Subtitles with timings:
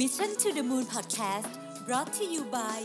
[0.00, 1.50] Mission to the Moon Podcast
[1.86, 2.80] brought to you by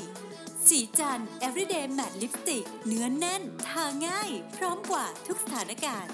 [0.68, 6.14] สีจัน everyday matte lipstick เนื้อนแน่น ทาง่าย พร้อมกว่าทุกสถานการณ์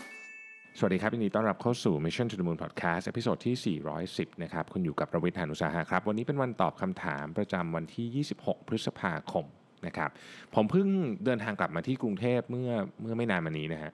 [0.77, 9.45] สวัสดีครับยินดีต้อนรับเข้าสู่ Mission to the Moon Podcast ตอนที่ 410 นะครับ คุณอยู่กับประวิทยานุสาหะครับ วันนี้เป็นวันตอบคำถามประจำวันที่ 26 พฤษภาคม
[9.87, 10.09] นะครับ
[10.55, 10.87] ผมเพิ่ง
[11.25, 12.71] เดินทางกลับมาที่กรุงเทพเมื่อ
[13.01, 13.91] เมื่อไม่นานมานี้นะฮะ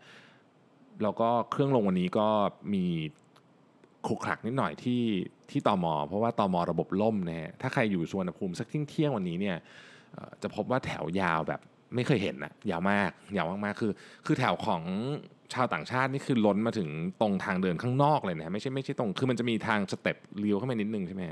[1.03, 2.27] แล้วก็เครื่องลงวันนี้ก็
[2.73, 2.85] มี
[4.07, 5.03] ขรุกขลักนิดหน่อยที่
[5.49, 9.57] ที่ตอมอเพราะว่าตอมอระบบล่มนะฮะถ้าใครอยู่สุวรรณภูมิสักเที่ยงเที่ยงวันนี้เนี่ย
[10.41, 11.61] จะพบว่าแถวยาวแบบ
[11.95, 13.91] ไม่เคยเห็นนะยาวมากยาวมากๆคือ
[14.25, 14.81] คือแถวของ
[15.53, 16.89] ชาวต่างชาตินี่คือล้นมาถึง
[17.21, 21.23] ตรงทางเดินข้างนอกเลยนะไม่ใช่ไม่ใช่ตรงคือมันจะมีทาง step เลี้ยวเข้ามานิดนึงใช่ไหม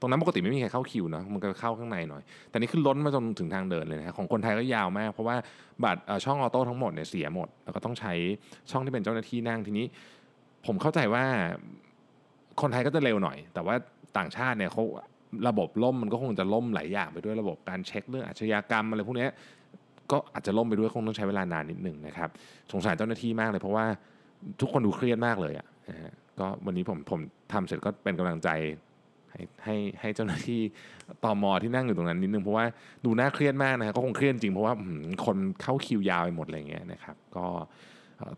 [0.00, 5.36] ตรงนั้นปกติไม่มีใครเข้าคิวเนอะมันก็เข้าข้างในหน่อย แต่นี่คือล้นมาจนถึงทางเดินเลยนะของคนไทยก็ยาวมาก เพราะว่า
[5.84, 8.12] บัตรช่อง auto ทั้งหมดเนี่ยเสียหมด แล้วก็ต้องใช้
[8.70, 9.86] ช่องที่เป็นเจ้าหน้าที่นั่งทีนี้
[10.66, 11.24] ผมเข้าใจว่า
[12.60, 13.74] คนไทยก็จะเร็วหน่อย แต่ว่า
[14.18, 14.82] ต่างชาติเนี่ยเขา
[15.48, 19.26] ระบบล่มมันก็คงจะล่มหลายอย่างไปด้วยระบบการเช็คเรื่องอาชญากรรมอะไรพวกนี้
[20.10, 22.28] ก็อาจจะล่มไปด้วยคงต้องใช้เวลานานนิดหนึ่งนะครับ
[22.72, 23.86] สงสารเจ้าหน้าที่มากเลยเพราะว่า
[24.60, 27.20] ทุกคนดูเครียดมากเลยอะนะฮะก็วันนี้ผมผม
[27.52, 28.48] ทำเสร็จก็เป็นกำลังใจ
[29.32, 30.60] ให้ให้ให้เจ้าหน้าที่
[31.24, 32.64] ตอมอที่นั่งอยู่ตรงนั้นนิดนึงเพราะว่า
[33.04, 34.74] ดูน่าเครียดมากนะฮะก็คงเครียดจริงเพราะว่า
[35.26, 37.46] คนเข้าคิวยาวไปหมดอะไรเงี้ยนะครับก็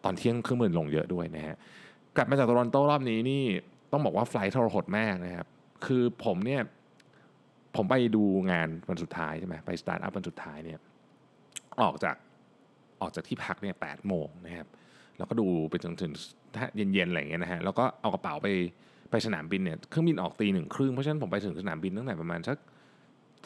[0.04, 1.56] ตอนเที่ยงเครื่องมันลงเยอะด้วยนะฮะ
[2.16, 3.44] กลับมาจากโตรอนโตรอบนี้นี่
[3.92, 5.46] ต้องบอกว่า flight ทรหดมากนะครับ
[5.86, 6.60] คือผมเนี่ย
[7.76, 10.78] ผมไปดูงานวันสุดท้ายใช่ไหมไปสตาร์ทอัพวันสุดท้ายเนี่ย
[11.80, 12.16] ออกจาก
[13.00, 14.66] ออกจากที่พักเนี่ยแปดโมงนะครับ
[15.18, 16.12] แล้วก็ดูไปจนถึง
[16.56, 18.48] ถ้าเย็นๆอะไรอย่างเงี้ยนะฮะแล้วก็เอากระเป๋าไป
[19.10, 22.58] ไปสนามบินเนี่ยเครื่องบินออกตีหนึ่งครึ่งเพราะฉะนั้นผมไปถึงสนามบินตั้งแต่ประมาณสัก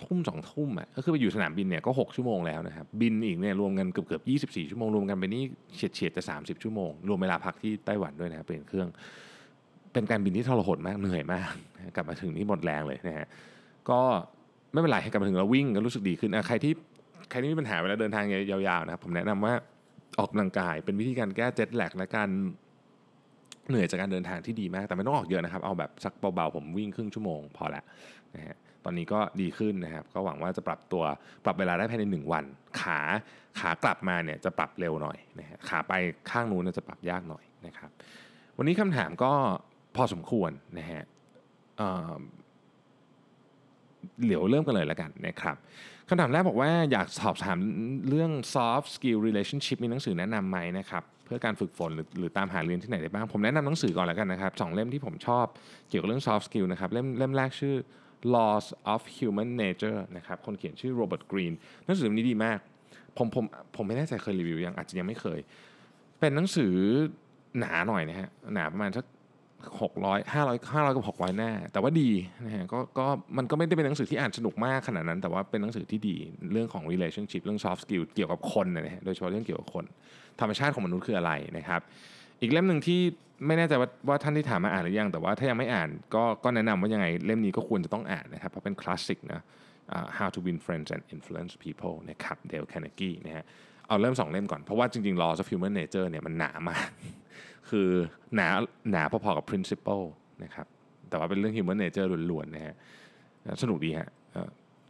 [0.03, 5.43] ทุ่มสองทุ่มอะก็คือไปอยู่สนามบินเนี่ยก็หกชั่วโมงแล้วนะครับ บินอีกเนี่ยรวมกันเกือบเกือบยี่สิบสี่ชั่วโมง รวมกันไปนี่
[5.77, 8.89] เฉียดเฉียดจะสามสิบชั่วโมง รวมเวลาพักที่ไต้หวันด้วยนะครับเปลี่ยนเครื่อง
[9.95, 11.53] เป็นการบินที่ทรหดมากเหนื่อยมาก
[11.95, 13.27] กลับมาถึงนี่หมดแรงเลยนะฮะ
[13.91, 14.01] ก็
[14.73, 16.73] ไม่เป็นไรกลับมาถึงเราวิ่งก็รู้สึกดีขึ้นใครที่
[17.31, 19.55] ใครที่มีปัญหาเวลาเดินทางยาวๆนะครับผมแนะนำว่า
[20.19, 22.29] ออกกำลังกายเป็นวิธีการแก้เจ็ตแลกและการ
[23.69, 27.83] เหนื่อยจากการเดินทางที่ดีมาก แต่ไม่ต้องออกเยอะนะครับ เอาแบบสักเบาๆ ผมวิ่งครึ่งชั่วโมงพอละ
[28.35, 31.05] นะฮะตอนนี้ก็ดีขึ้นนะครับ ก็หวังว่าจะปรับตัว
[31.45, 32.45] ปรับเวลาได้ภายใน 1 วัน
[32.81, 32.99] ขา
[33.59, 35.93] ขากลับมาเนี่ยจะปรับเร็วหน่อยนะฮะขาไป
[36.31, 37.91] ข้างนู้นจะปรับยากหน่อยนะครับ
[38.59, 39.33] วันนี้คำถามก็
[39.97, 41.03] พอสมควรนะฮะ
[44.27, 45.57] เดี๋ยวเริ่มกันเลยแล้วกันนะครับ
[46.09, 47.59] คำถามแรกบอกว่าอยากสอบถาม
[48.09, 55.47] เรื่อง soft skill relationship มีหนังสือแนะนำไหมนะครับเพื่อการฝึกฝนหรือหรือตามหาเรียนที่ไหนได้บ้าง ผมแนะนำหนังสือก่อนแล้วกันนะครับสองเล่มที่ผมชอบ
[55.89, 57.75] เกี่ยวกับเรื่อง soft skill นะครับเล่มเล่มแรกชื่อ
[58.35, 61.53] laws of human nature นะครับคนเขียนชื่อโรเบิร์ตกรีน
[61.87, 62.59] หนังสือเล่มนี้ดีมาก
[63.19, 63.45] ผมผม
[63.77, 65.41] ผมไม่แน่ใจเคยรีวิวยังอาจจะยังไม่เคย
[66.21, 66.75] เป็นหนังสือ
[67.59, 69.05] หนาหน่อยนะฮะหนาประมาณสัก
[69.81, 72.11] หกร้อยห้าร้อยห้าร้อยกับหกร้อยหน้า แต่ว่าดี
[72.45, 76.17] นะฮะก็ก็มันก็ไม่ได้เป็นหนังสือที่อ่านสนุกมากขนาดนั้น แต่ว่าเป็นหนังสือที่ดี
[76.53, 79.85] เรื่องของ relationship เรื่อง soft skill เกี่ยวกับคนนะฮะโดยเฉพาะเรื่องเกี่ยวกับคน
[80.41, 81.81] ธรรมชาติของมนุษย์คืออะไรนะครับ
[82.41, 83.01] อีกเล่มหนึ่งที่
[83.47, 89.43] ไม่แน่ใจว่าว่าท่านที่ถามมาอ่านหรือยัง แต่ว่าถ้ายังไม่อ่านก็ก็แนะนำว่ายังไงเล่มนี้ก็ควรจะต้องอ่านนะครับเพราะเป็นคลาสสิกนะ
[90.19, 93.45] How to Win Friends and Influence People นะครับเดลแคนากี้นะฮะ
[93.87, 96.89] เอาเริ่มสองเล่มก่อนเพราะว่าจริงๆ Law of Human Nature เนี่ยมันหนามาก
[97.71, 97.89] คือ
[98.35, 98.49] หนา
[98.91, 100.05] หนาพอๆกับ Principle
[100.45, 100.67] นะครับ
[101.09, 102.75] แต่ว่าเป็นเรื่อง Human Nature ล้วนๆนะฮะ
[103.63, 104.09] สนุกดีฮะ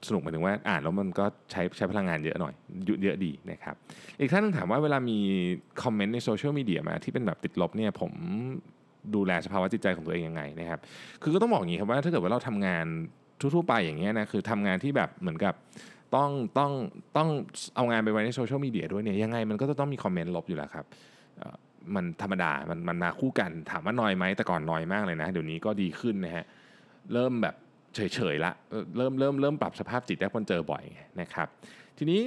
[0.09, 2.55] สนุกหมายถึงว่าอ่านแล้วมันก็ใช้ใช้พลังงานเยอะหน่อย
[3.05, 3.75] เยอะดีนะครับ
[4.21, 5.19] อีกท่านนึงถามว่าเวลามี
[5.83, 8.13] คอมเมนต์ในโซเชียลมีเดียมาที่เป็นแบบติดลบเนี่ยผม
[9.15, 10.81] ดูแลสภาวะจิตใจของตัวเองยังไงนะครับ
[11.23, 12.87] คือก็ต้องบอกอย่างนี้ครับว่าถ้าเกิดว่าเราทำงาน
[13.41, 15.55] ทั่วๆไปอย่างเงี้ยนะคือทำงานที่แบบเหมือนกับ
[16.17, 16.73] ต้องต้อง
[17.17, 17.29] ต้อง
[17.77, 20.87] เอางานไปไว้ในโซเชียลมีเดียด้วยเนี่ยยังไงมันก็จะต้องมีคอมเมนต์ลบอยู่แล้วครับ
[21.95, 26.45] มันธรรมดา มันมันมาคู่กัน ถามว่านอยด์ไหมแต่ก่อนนอยด์มากเลยนะ เดี๋ยวนี้ก็ดีขึ้นนะฮะ
[27.13, 27.55] เริ่มแบบ
[27.95, 28.53] เฉยๆละ
[28.97, 30.85] เริ่มเริ่มเริ่มปรับสภาพจิตได้คงเจอบ่อย
[31.21, 31.49] นะครับ
[31.99, 32.21] ทีนี้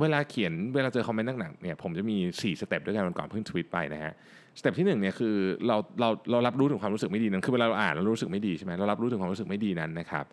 [0.00, 4.12] เวลาเขียนเวลาเจอคอมเมนต์หนักๆเนี่ยผมจะมี 4 step ด้วยกันวันก่อนเพิ่งทวิตไปนะฮะ
[4.58, 5.34] step ที่1เนี่ยคือ
[5.66, 10.24] เราเราเรารับรู้ถึงความรู้สึกไม่ดีนั้นคือเวลาเราอ่านเรารู้สึกไม่ดีใช่ไหมเรารับรู้ถึงความรู้สึกไม่ดีนั้นนะครับ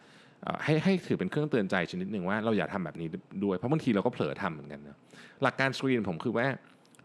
[0.63, 3.07] ให้ให้ถือเป็นเครื่องเตือนใจชนิดหนึ่งว่าเราอย่าทำแบบนี้
[3.43, 4.97] ด้วยเพราะบางทีเราก็เผลอทำเหมือนกันนะ
[5.43, 6.47] หลักการสกรีนผมคือว่า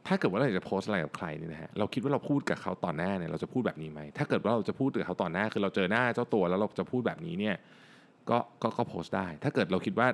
[0.07, 7.57] ถ้าเกิดว่าเราอยากจะโพสต์อะไรกับใครเนี่ยนะฮะเราคิดว่าเราพูดกับเขาต่อหน้าเนี่ยเราจะพูดแบบนี้ไหมถ้าเกิดว่าเราจะพูดกับเขาต่อหน้าคือเราเจอหน้าเจ้าตัวแล้วเราจะพูดแบบนี้เนี่ย
[8.31, 10.09] ก็ก็ก็โพสได้ ถ้าเกิดเราคิดว่า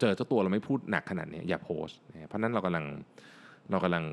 [0.00, 1.86] เจอเจ้าตัวเราไม่พูดหนักขนาดนี้อย่าโพส
[2.28, 2.84] เพราะนั้นเรากำลัง
[3.70, 4.04] เรากำลัง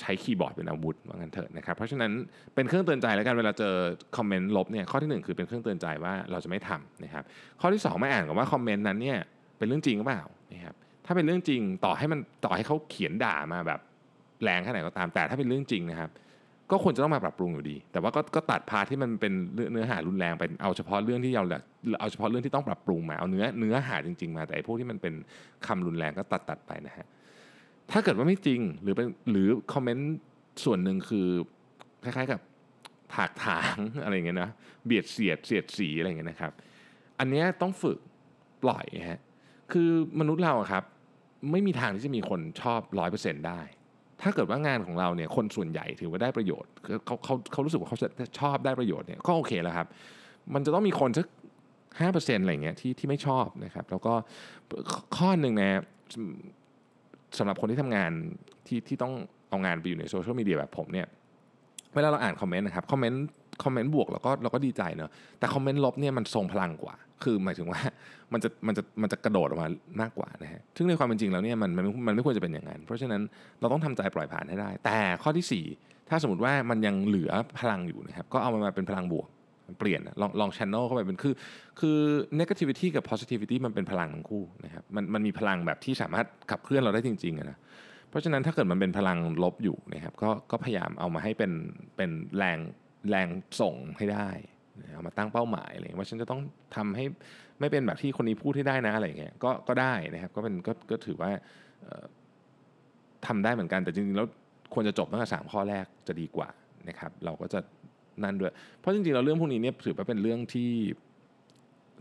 [0.00, 2.12] ใช้คีย์บอร์ดเป็นอาวุธว่างั้นเถอะนะครับเพราะฉะนั้น
[2.54, 3.74] เป็นเครื่องเตือนใจแล้วกันเวลาเจอ
[4.16, 7.24] คอมเมนต์ลบเนี่ยข้อที่หนึ่งคือเป็นเครื่องเตือนใจว่าเราจะไม่ทำนะครับ
[7.60, 9.18] ข้อที่สองไม่อ่านกับว่าคอมเมนต์นั้นเนี่ย
[9.58, 10.22] เป็นเรื่องจริงหรือเปล่า
[10.52, 10.74] นะครับ
[11.06, 13.80] ถ้าเป็นเรื่องจริงต่อให้มันต่อให้เขาเขียนด่ามาแบบ
[14.42, 16.10] แรงแค่ไหนก็ตามแต่ถ้าเป็นเรื่องจริงนะครับ
[16.70, 19.32] ก็ควรจะต้องมาปรับปรุงอยู่ดี แต่ว่าก็ก็ตัดพาที่มันเป็น
[19.72, 21.44] เนื้อหารุนแรงไปเอาเฉพาะเรื่องที่เรา
[22.00, 25.14] เอาเฉพาะเรื่องที่ต้องปรับปรุงมาเอาเนื้อเนื้อหาจริง ๆ มาแต่พวกที่มันเป็น
[25.66, 27.06] คำรุนแรงก็ตัดตัดไปนะฮะ
[27.90, 30.16] ถ้าเกิดว่าไม่จริงหรือเป็นหรือคอมเมนต์
[30.64, 31.28] ส่วนหนึ่งคือ
[32.04, 32.40] คล้ายๆกับ
[33.14, 34.50] ถากถางอะไรเงี้ยนะ
[34.84, 36.52] เบียดเสียดเสียดสีอะไรเงี้ยนะครับ
[37.18, 37.98] อันนี้ต้องฝึก
[38.62, 39.20] ปล่อยฮะ
[39.72, 39.88] คือ
[40.20, 40.84] มนุษย์เราครับ
[41.50, 43.60] ไม่มีทางที่จะมีคนชอบร้อยเปอร์เซ็นต์ได้
[44.22, 46.70] ถ้าเกิดว่างานของเราเนี่ยคนส่วนใหญ่ถือว่าได้ประโยชน์
[47.06, 47.98] เขาเขาเขารู้สึกว่าเขา
[48.40, 49.86] ชอบได้ประโยชน์เนี่ยก็โอเคแล้วครับ
[50.54, 51.26] มันจะต้องมีคนสัก
[52.00, 54.14] ห้าเปอร์เซ็นต์อะไรเงี้ยที่ที่ไม่ชอบนะครับ แล้วก็
[55.16, 55.80] ข้อหนึ่งนะ
[57.38, 58.10] สำหรับคนที่ทำงาน
[58.66, 59.14] ที่ที่ต้อง
[59.48, 61.06] เอางานไปอยู่ในโซเชียลมีเดียแบบผมเนี่ย
[61.94, 63.24] เวลาเราอ่านคอมเมนต์นะครับคอมเมนต์
[63.64, 67.80] คอมเมนต์บวกเราก็เราก็ดีใจเนอะแต่คอมเมนต์ลบเนี่ยมันทรงพลังกว่า คือหมายถึงว่า
[68.32, 69.68] มันจะมันจะมันจะกระโดดออกมา
[70.00, 73.22] มากกว่านะฮะซึ่งในความเป็นจริงแล้วเนี่ยมันมันมันไม่ควรจะเป็นอย่างนั้น เพราะฉะนั้น
[73.60, 79.28] เราต้องทำใจปล่อยผ่านให้ได้ แต่ข้อที่ 4 ถ้าสมมติว่ามันยังเหลือพลังอยู่นะครับก็เอามันมาเป็นพลังบวก
[79.78, 81.34] เปลี่ยนลองลองชแนลเข้าไปเป็นคือ
[81.80, 81.98] คือ
[82.40, 87.58] negativity กับ positivity มันเป็นพลังทั้งคู่นะครับมันมันมีพลังแบบที่สามารถขับเคลื่อนเราได้จริงๆนะ
[88.10, 91.52] เพราะฉะนั้นถ้าเกิดมันเป็นพลังลบอยู่นะครับก็ก็พยายามเอามาให้เป็น
[91.96, 92.58] เป็นแรง
[93.10, 93.28] แรง
[93.60, 94.28] ส่งให้ได้
[94.94, 96.40] เอามาตั้งเป้าหมายอะไรว่าฉันจะต้อง
[96.76, 97.04] ทำให้
[97.60, 101.30] ไม่เป็นแบบที่คนนี้พูดให้ได้นะอะไรเงี้ยก็ก็ได้นะครับก็เป็นก็ก็ถือว่า
[103.26, 104.26] ทำได้เหมือนกันแต่จริงๆแล้ว
[104.74, 106.48] ควรจะจบตั้งแต่สามข้อแรกจะดีกว่า
[106.88, 107.60] นะครับ เราก็จะ
[108.24, 110.70] นั่นด้วย เพราะจริงๆเราเรื่องพวกนี้เนี่ยถือว่าเป็นเรื่องที่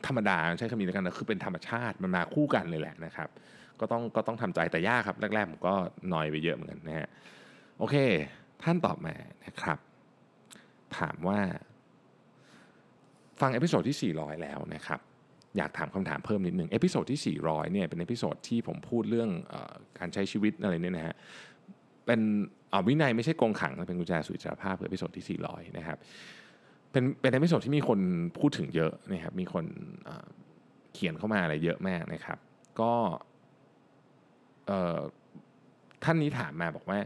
[0.08, 3.30] ธรรมดาใช้คำนี้แล้วกันนะคือเป็นธรรมชาติมันมาคู่กันเลยแหละนะครับ
[3.80, 5.74] ก็ต้องก็ต้องทำใจแต่ยากครับ แรกๆผมก็
[6.10, 7.08] นอยด์ไปเยอะเหมือนกันนะฮะ
[7.80, 7.96] โอเค
[8.64, 9.16] ท่านต่อมา
[9.46, 9.80] นะครับ
[10.98, 11.40] ถามว่า
[13.42, 15.00] ฟัง episode ที่ 400 แล้วนะครับ
[15.58, 19.56] อยากถามคำถามเพิ่มนิดนึง episode ที่ 400เนี่ยเป็น episode ที่ผมพูดเรื่องอ
[20.00, 21.16] การใช้ชีวิตอะไรเนี่ยนะฮะ
[22.06, 22.22] เป็น
[22.88, 25.98] วินัยไม่ใช่กรงขังเป็นกุญแจสู่อิสรภาพ episode ที่ 400 นะครับ
[26.92, 28.00] เป็นเป็น episode ที่มีคน
[28.40, 29.66] พูดถึงเยอะนะครับมีคน
[30.94, 32.38] เขียนเข้ามาอะไรเยอะมากนะครับ
[32.80, 32.94] ก็
[36.04, 37.00] ท่านนี้ถามมาบอกว่า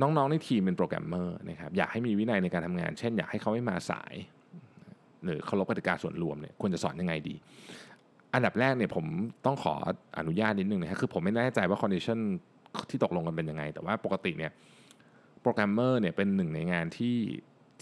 [0.00, 4.14] น้องๆในทีมเป็นโปรแกรมเมอร์นะครับอยากให้มีวินัยในการทำงาน เช่น อยากให้เขาไม่มาสาย
[5.24, 7.34] หรือเคารพกติกาส่วนรวมเนี่ยควรจะสอนยังไงดี
[8.34, 9.06] อันดับแรกเนี่ยผม
[9.46, 9.74] ต้องขอ
[10.18, 12.18] อนุญาตนิดนึงนะครับคือผมไม่แน่ใจว่า condition
[12.90, 14.52] ที่ตกลงกันเป็นยังไง แต่ว่าปกติเนี่ย
[15.42, 17.16] โปรแกรมเมอร์เนี่ยเป็นหนึ่งในงานที่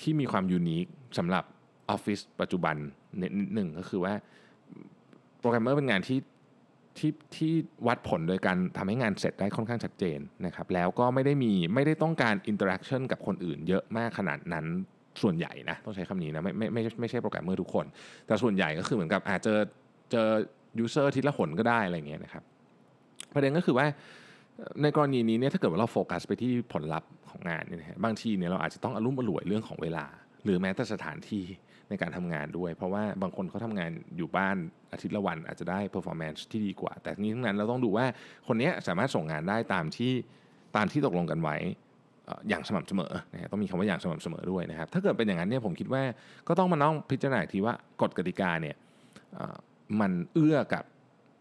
[0.00, 0.86] ที่มีความ unique
[1.18, 1.44] สำหรับ
[1.90, 2.76] ออฟฟิศปัจจุบัน
[3.22, 4.14] นิดหนึ่งก็คือว่า
[5.40, 6.20] โปรแกรมเมอร์เป็นงานที่
[6.98, 7.52] ที่ที่
[7.86, 14.66] วัดผลโดยการทำให้งานเสร็จได้ค่อนข้างชัดเจนนะครับแล้วก็ไม่ได้มีไม่ได้ต้องการ interaction กับคนอื่นเยอะมากขนาดนั้น
[15.22, 17.86] ส่วนใหญ่นะต้องใช้คำนี้นะไม่ไม่ไม่ไม่ใช่โปรแกรมเมอร์ทุกคน
[18.26, 19.54] แต่ส่วนใหญ่ก็คือเหมือนกับอาจจะ
[20.10, 20.28] เจอ
[20.78, 22.42] user ทีละหนก็ได้อะไรเงี้ยนะครับ
[23.34, 23.86] ประเด็นก็คือว่า
[24.82, 30.06] ในกรณีนี้เนี่ยถ้าเกิดว่าเราโฟกัสไปที่ผลลัพธ์ของงานเนี่ยนะบางทีเนี่ยเราอาจจะต้องอะลุ่มอล่วยเรื่องของเวลา
[30.44, 31.44] หรือแม้แต่สถานที่
[31.88, 34.56] ในการทำงานด้วย เพราะว่าบางคนเขาทำงานอยู่บ้าน
[34.92, 38.06] อาทิตย์ละวันอาจจะได้ performance ที่ดีกว่า แต่ทั้งนี้ทั้งนั้นเราต้องดูว่า
[38.48, 40.12] คนนี้สามารถส่งงานได้ตามที่
[40.76, 41.56] ตามที่ตกลงกันไว้
[42.48, 46.02] อย่างสม่ำเสมอนะฮะต้องมีคำว่าอย่างสม่ำเสมอด้วยนะครับ ถ้าเกิดเป็นอย่างนั้นเนี่ยผมคิดว่า
[46.48, 48.76] ก็ต้องมานั่งพิจารณาทีว่ากฎกติกาเนี่ย
[50.00, 50.84] มันเอื้อกับ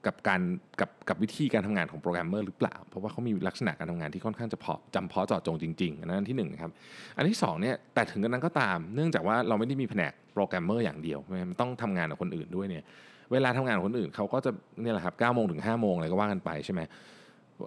[0.06, 0.42] กับการ
[0.80, 6.72] กับกับวิธีการทำงานของโปรแกรมเมอร์หรือเปล่า เพราะว่าเขามีลักษณะการทำงานที่ค่อนข้างจะพอจำเพาะเจาะจงจริงๆอันนั้นที่1นะครับ
[7.18, 12.84] อันที่2เนี่ยแต่ถึงกระนั้นก็ตาม เนื่องจากว่าเราไม่ได้มีแผนกโปรแกรมเมอร์อย่างเดียวมันต้องทำงานกับคนอื่นด้วยเนี่ย
[13.32, 16.82] เวลาทำงานกับคนอื่นเขาก็จะเนี่ยแหละครับเก้าโมงถึง5้าโมงอะไรก็ว่ากันไปใช่ไหม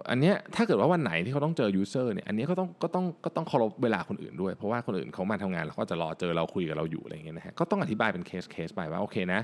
[0.09, 9.41] อันเนี้ยถ้าเกิดว่าวันไหนที่เขาต้องเจอ user เนี่ยอันนี้ก็ต้องก็ต้องก็ต้องเคารพเวลาคนอื่นด้วย เพราะว่าคนอื่นเขามาทำงานแล้วก็จะรอเจอเราคุยกับเราอยู่อะไรอย่างเงี้ยนะฮะก็ต้องอธิบายเป็น case case ไปว่าโอเคนะ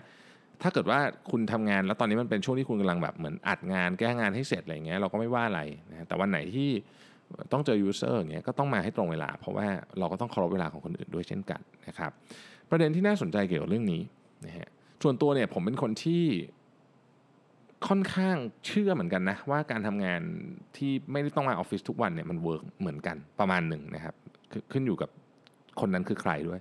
[0.61, 0.99] ถ้าเกิดว่า
[1.31, 5.61] คุณทำงานแล้วตอนนี้มันเป็นช่วงที่คุณกำลังแบบเหมือนอัดงานแก้งานให้เสร็จอะไรเงี้ยเราก็ไม่ว่าอะไร
[5.91, 6.69] นะแต่วันไหนที่
[7.51, 9.67] ต้องเจอ user อย่างเงี้ยก็ต้องมาให้ตรงเวลา เพราะว่า
[9.99, 12.11] เราก็ต้องเคารพเวลาของคนอื่นด้วยเช่นกันนะครับ
[12.69, 14.01] ประเด็นที่น่าสนใจเกี่ยวกับเรื่องนี้
[14.45, 14.67] นะฮะ
[15.03, 16.23] ส่วนตัวเนี่ยผมเป็นคนที่
[17.87, 20.21] ค่อนข้างเชื่อเหมือนกันนะว่าการทำงาน
[20.77, 24.15] ที่ไม่ได้ต้องมาออฟฟิศทุกวันเนี่ยมัน work เหมือนกันประมาณหนึ่งนะครับ
[24.71, 25.09] ขึ้นอยู่กับ
[25.79, 26.59] คนนั้นคือใครด้วย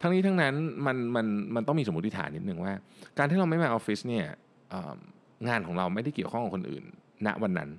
[0.00, 0.54] ทั้งนี้ทั้งนั้น
[0.86, 2.72] มันมันมันต้องมีสมมติฐานนิดนึงว่า
[3.18, 4.26] การที่เราไม่มาออฟฟิศเนี่ย
[5.48, 6.84] งานของเราไม่ได้เกี่ยวข้องกับคนอื่น
[7.26, 7.70] ณวันนั้น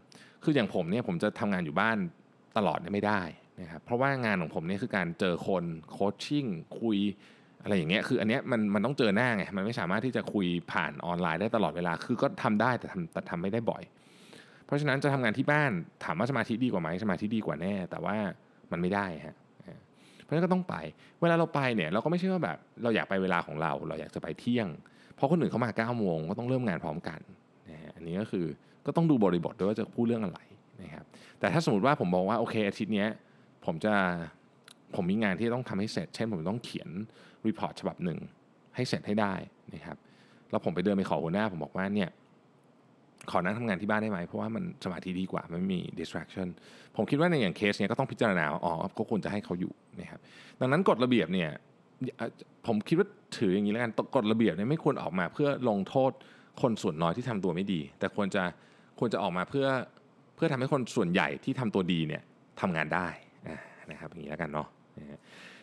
[0.43, 1.98] คืออย่างผมเนี่ยผมจะทำงานอยู่บ้าน
[2.58, 3.22] ตลอดเนี่ยไม่ได้
[3.62, 6.46] นะครับเพราะว่างานของผมเนี่ยคือการเจอคนโคชชิ่ง
[6.82, 6.98] คุย
[7.63, 13.84] อะไรอย่างเงี้ยคืออันเนี้ยมันมันต้องเจอหน้าไงมันไม่สามารถที่จะคุยผ่านออนไลน์ได้ตลอดเวลา คือก็ทำได้แต่ทำแต่ทำไม่ได้บ่อย
[14.65, 15.72] เพราะฉะนั้นจะทำงานที่บ้าน
[16.03, 18.15] ถามว่าสมาธิดีกว่าไหมสมาธิดีกว่าแน่ แต่ว่า
[18.72, 19.36] มันไม่ได้ฮะ
[20.24, 20.75] เพราะฉะนั้นก็ต้องไป
[21.22, 24.67] เวลาเราไปเนี่ยเราก็ไม่ใช่ว่าแบบเราอยากไปเวลาของเรา เราอยากจะไปเที่ยง
[25.15, 27.20] เพราะคนอื่นเขามา9ก้าโมงก็ต้องเริ่มงานพร้อมกัน
[27.70, 28.46] นะฮะอันนี้ก็คือ
[28.86, 30.39] ก็ต้องดูบริบทด้วยว่าจะพูดเรื่องอะไร
[30.84, 31.05] นะครับ
[31.39, 33.05] แต่ถ้าสมมติว่าผมบอกว่าโอเคอาทิตย์นี้
[33.65, 33.93] ผมจะ
[34.96, 36.89] ผมมีงานที่ต้องทำให้เสร็จ เช่นผมต้องเขียน
[37.47, 38.19] report ฉบับหนึ่ง
[38.75, 39.33] ให้เสร็จให้ได้
[39.73, 39.97] นะครับ
[40.51, 42.09] แล้วผมไปเดินไปขอหัวหน้าผมบอกว่าเนี่ย
[43.31, 46.47] ขอนั่งทำงานที่บ้านได้ไหม เพราะว่ามันสมาธิดีกว่าไม่มี distraction
[46.95, 50.19] ผมคิดว่าในอย่างเคสเนี้ยก็ต้องพิจารณาอ๋อก็ควรจะให้เขาอยู่นะครับ
[50.59, 51.50] ดังนั้นกฎระเบียบเนี่ย
[52.67, 53.07] ผมคิดว่า
[53.38, 56.12] ถืออย่างนี้แล้วกันกฎระเบียบเนี่ยไม่ควรออกมาเพื่อลงโทษ
[56.62, 58.43] คนส่วนน้อยที่ทำตัวไม่ดี แต่ควรจะ
[59.00, 59.67] ควรจะออกมาเพื่อ
[60.35, 62.21] เพื่อทำให้คนส่วนใหญ่ที่ทำตัวดีเนี่ย
[62.62, 63.07] ทำงานได้
[63.91, 64.67] นะครับอย่างนี้แล้วกันเนาะ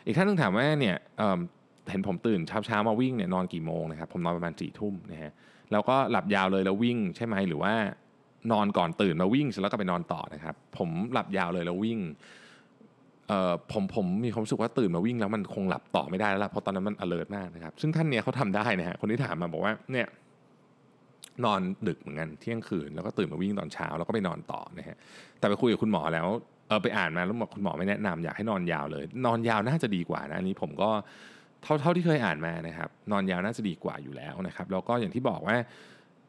[0.07, 0.97] อีกท่านนึงถามว่าเนี่ย
[1.91, 5.33] เห็นผมตื่นเช้าเช้ามาวิ่งเนี่ยนอนกี่โมงนะครับผมนอนประมาณสี่ทุ่มนะฮะ
[5.73, 7.73] แล้วก็หลับยาวเลยแล้ววิ่งใช่ไหมหรือว่า
[8.53, 11.99] นอนก่อนตื่นมาวิ่งเสร็จแล้วก็ไปนอนต่อนะครับ ผมหลับยาวเลยแล้ววิ่ง
[13.29, 20.07] เอ่อผมผมมีความรู้สึกว่าตื่นมาวิ่งแล้วมันคงหลับต่อไม่ได้แล้วล่ะเพราะตอนนั้นมัน alert มากนะครับ ซึ่งท่านเนี้ยเขาทำได้นะฮะคนที่ถามมาบอกว่าเนี่ย
[21.45, 24.97] นอนดึกเหมือนกันเที่ยงคืนแล้วก็ตื่นมาวิ่งตอนเช้าแล้วก็ไปนอนต่อนะฮะ
[25.39, 26.27] แต่ไปคุยกับคุณหมอแล้ว
[26.69, 30.91] เออไปอ่านมาแล้วบอกคุณหมอไม่แนะนำอยากให้นอนยาวเลย นอนยาวน่าจะดีกว่านะอันนี้ผมก็
[31.63, 35.57] เท่าเท่าที่เคยอ่านมานะครับ นอนยาวน่าจะดีกว่าอยู่แล้วนะครับ แล้วก็อย่างที่บอกว่า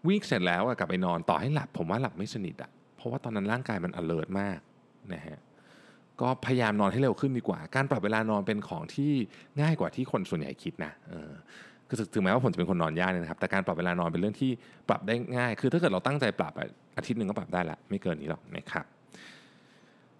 [0.07, 4.59] วิ่งเสร็จแล้วกลับไปนอนต่อให้หลับ ผมว่าหลับไม่สนิทอะเพราะว่าตอนนั้นร่างกายมัน alert มาก
[5.13, 5.37] นะฮะ
[6.21, 9.11] ก็พยายามนอนให้เร็วขึ้นดีกว่า การปรับเวลานอนเป็นของที่
[9.61, 11.31] ง่ายกว่าที่คนส่วนใหญ่คิดนะเออ
[11.87, 14.51] คือถึงแม้ว่าผมจะเป็นคนนอนยากนะครับ แต่การปรับเวลานอนเป็นเรื่องที่
[14.89, 16.53] ปรับได้ง่าย คือถ้าเกิดเราตั้งใจปรับ
[16.97, 18.85] อาทิตย์หนึ่งก็ปรับได้ละไม่เกินนี้หรอกนะครับ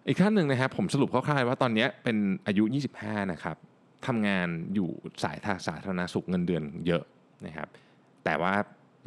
[0.07, 2.63] อีกขั้นหนึ่งนะครับผมสรุปคร่าวๆว่าตอนนี้เป็นอายุ
[2.97, 3.57] 25 นะครับ
[4.08, 4.89] ทำงานอยู่
[5.24, 7.03] สายสาธารณสุขเงินเดือนเยอะ
[7.46, 7.67] นะครับ
[8.25, 8.53] แต่ว่า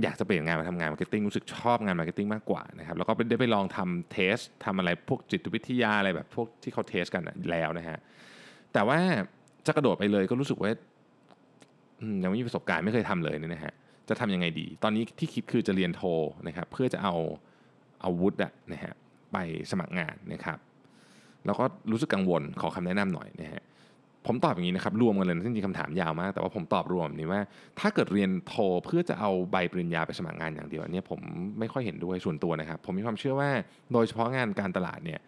[0.03, 7.99] อยากจะเปลี่ยนงานมาทำงาน marketing รู้สึกชอบงาน marketing มากกว่านะครับแล้วก็ได้ไปลองทำ test ทำอะไรพวกจิตวิทยาอะไรแบบพวกที่เขา test กันแล้วนะฮะ
[8.73, 8.99] แต่ว่า
[9.67, 10.71] จะกระโดดไปเลยก็รู้สึกว่า
[12.23, 13.73] ยังไม่มีประสบการณ์ไม่เคยทำเลยเนี่ยนะฮะ
[14.09, 16.03] จะทำยังไงดี ตอนนี้ที่คิดคือจะเรียนโท
[16.49, 17.15] นะครับเพื่อจะเอา
[18.01, 18.37] เอาวุฒิ
[18.73, 18.95] นะฮะ
[19.33, 19.37] ไป
[19.71, 20.59] สมัครงานนะครับ
[21.47, 23.63] แล้วก็รู้สึกกังวลขอคำแนะนำหน่อยนะฮะ
[24.27, 27.41] ผมตอบอย่างนี้นะครับรวมกันเลยจริงๆคำถามยาวมาก แต่ว่าผมตอบรวมนี้ว่า
[27.81, 28.55] ถ้าเกิดเรียนโท
[28.85, 31.21] เพื่อจะเอาใบปริญญาไปสมัครงานอย่างเดียวอันนี้ผม
[31.59, 33.51] ไม่ค่อยเห็นด้วยส่วนตัวนะครับ ผมมีความเชื่อว่า
[33.93, 35.21] โดยเฉพาะงานการตลาดเนี่ย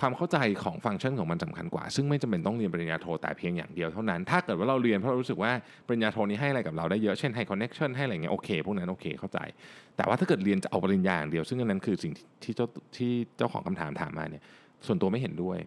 [0.00, 5.52] ความเข้าใจของฟังก์ชันของมันสำคัญกว่า ซึ่งไม่จำเป็นต้องเรียนปริญญาโทแต่เพียงอย่างเดียวเท่านั้น ถ้าเกิดว่าเราเรียนเพราะเรารู้สึกว่า
[5.86, 9.38] ปริญญาโทนี้ให้อะไรกับเราได้เยอะ เช่นให้ connection ให้อะไรเงี้ยโอเคพวกนั้นโอเคเข้าใจ
[9.96, 12.12] แต่ว่าถ้าเกิดเรียนจะเอาปริญญาอย่างเดียว ซึ่งอันนั้นคือสิ่ง
[12.44, 14.42] ที่เจ้าที่เจ้าของคำถามถามมาเนี่ย
[14.86, 15.58] ส่วนตัวไม่เห็นด้วย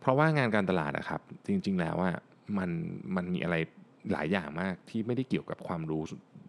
[0.00, 2.16] เพราะว่างานการตลาดนะครับ จริง ๆ แล้วอะ
[2.58, 2.70] มัน
[3.16, 3.56] มันมีอะไร
[4.12, 6.02] หลายอย่างมากที่ไม่ได้เกี่ยวกับความรู้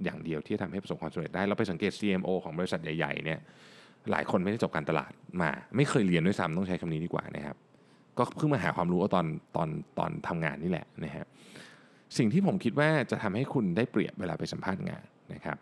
[0.04, 3.40] อย่างเดียวที่ทำให้ประสบความสำเร็จได้เราไปสังเกต CMO ของบริษัทใหญ่ๆเนี่ย
[4.12, 7.58] หลายคนไม่ได้จบการตลาดมา ไม่เคยเรียนด้วยซ้ำต้องใช้คำนี้ดีกว่านะครับ
[8.18, 11.26] ก็เพิ่งมาหาความรู้ตอนตอนตอนทำงานนี่แหละนะฮะ
[12.18, 15.58] สิ่งที่ผมคิดว่าจะทำให้คุณได้เปรียบเวลาไปสัมภาษณ์งานนะครับ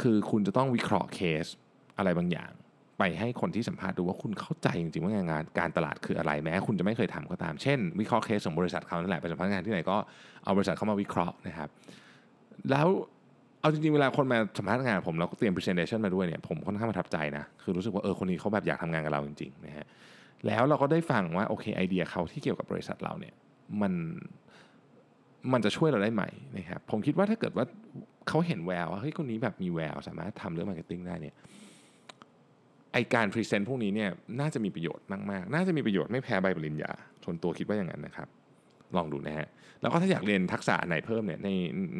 [0.00, 1.46] คือคุณจะต้องวิเคราะห์เคส
[1.98, 2.50] อะไรบางอย่าง
[2.98, 9.96] ไปให้คนที่สัมภาษณ์ดูว่าคุณเข้าใจจริงๆว่างานการตลาดคืออะไรแม้ คุณจะไม่เคยทำก็ตามเช่น วิเคราะห์เคสของบริษัทเขานั่นแหละไปสัมภาษณ์งานที่ไหนก็
[10.44, 11.68] เอาบริษัทเข้ามาวิเคราะห์นะครับ
[12.70, 12.88] แล้ว
[13.60, 19.86] เอาจริงๆ เวลาคนมาสัมภาษณ์งานผมเราก็เตรียม presentation มาด้วยเนี่ยผมค่อนข้างประทับใจนะ คือรู้สึกว่าเออคนนี้เขาแบบอยากทำงานกับเราจริงๆนะฮะ
[20.46, 23.34] แล้วเราก็ได้ฟังว่าโอเคไอเดียเขาที่เกี่ยวกับบริษัทเราเนี่ย
[23.80, 23.92] มัน
[25.52, 26.24] มันจะช่วยเราได้ไหม
[26.56, 27.64] นะครับผมคิดว่าถ้าเกิดว่า
[28.28, 31.34] เขาเห็นแววว่าเฮ้ยคนนี้แบบมีแววสามารถทำเรื่อง marketing ได้เนี่ย
[32.92, 36.92] ไอ้การ present พวกนี้เนี่ยน่าจะมีประโยชน์มากๆ น่าจะมีประโยชน์ไม่แพ้ใบปริญญา
[37.24, 38.28] ส่วนตัวคิดว่าอย่างนั้นนะครับ
[38.96, 39.48] ลองดูนะฮะ
[39.80, 41.48] แล้วก็ถ้าอยากเรียนทักษะไหนเพิ่มเนี่ยใน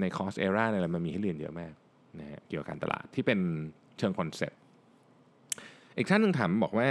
[0.01, 1.73] ใน Coursera เนี่ยมันมีให้เรียนเยอะมาก
[2.21, 3.39] นะฮะเกี่ยวกับการตลาดที่เป็น
[3.99, 4.59] เชิง concept
[5.97, 6.89] อีกท่านหนึ่งถามบอกว่า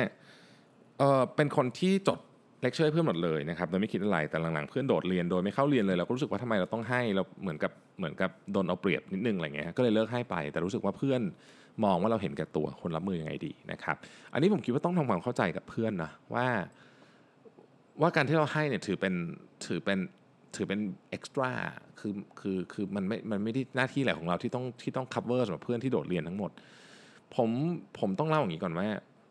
[0.97, 2.19] เออเป็นคนที่จด
[2.61, 11.21] เลคเชอร์เพื่อนหมดเลยนะครับโดยไม่คิดอะไรแต่หลังๆเพื่อนโดดเรียนโดยไม่เข้าเรียนเลยเราก็รู้สึกว่าทำไมเราต้องให้เราเหมือนกับเหมือนกับโดนเอาเปรียบนิดนึงอะไรเงี้ยก็เลยเลิกให้ไป แต่รู้สึกว่าเพื่อน
[11.83, 13.95] มองว่าเราเห็นแก่ตัวควรรับมือยังไงดีนะครับ
[14.33, 16.47] อันนี้ผมคิดว่าต้องทำความเข้าใจกับเพื่อนนะว่า
[18.01, 19.13] ว่าการที่เราให้เนี่ยถือเป็น
[19.65, 19.99] ถือเป็น
[20.55, 21.51] ถือเป็น extra
[21.99, 26.51] คือคือคือมันไม่มันไม่ได้หน้าที่แหละของเราที่ต้องที่ต้อง cover สำหรับเพื่อนที่โดดเรียนทั้งหมด
[27.35, 27.49] ผม
[27.99, 28.87] ผมต้องเล่าอย่างนี้ก่อนว่า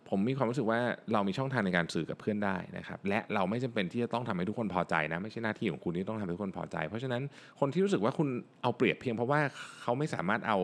[0.09, 0.81] ผมมีความรู้สึกว่า
[1.13, 7.23] เรามีช่องทางในการสื่อกับเพื่อนได้นะครับ และเราไม่จำเป็นที่จะต้องทำให้ทุกคนพอใจนะ ไม่ใช่หน้าที่ของคุณที่ต้องทำให้ทุกคนพอใจ เพราะฉะนั้น
[7.61, 8.29] คนที่รู้สึกว่าคุณ
[8.63, 9.41] เอาเปรียบเพียงเพราะว่า
[9.83, 10.59] เขาไม่สามารถเอา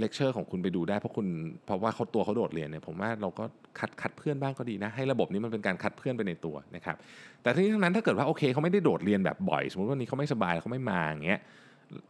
[0.00, 1.26] เลคเชอร์ของคุณไปดูได้เพราะคุณ
[1.66, 3.44] เพราะว่าเขาตัวเขาโดดเรียนเนี่ยผมว่าเราก็
[3.78, 6.96] คัดคัดเพื่อนบ้างก็ดีนะ ให้ระบบนี้มันเป็นการคัดเพื่อนไปในตัวนะครับ
[7.42, 11.40] แต่ทั้งนี้ทั้งนั้นถ้าเกิดว่าโอเคเขาไม่ได้โดดเรียนแบบบ่อย สมมติว่านี้เขาไม่สบายเขาไม่มาอย่างเงี้ย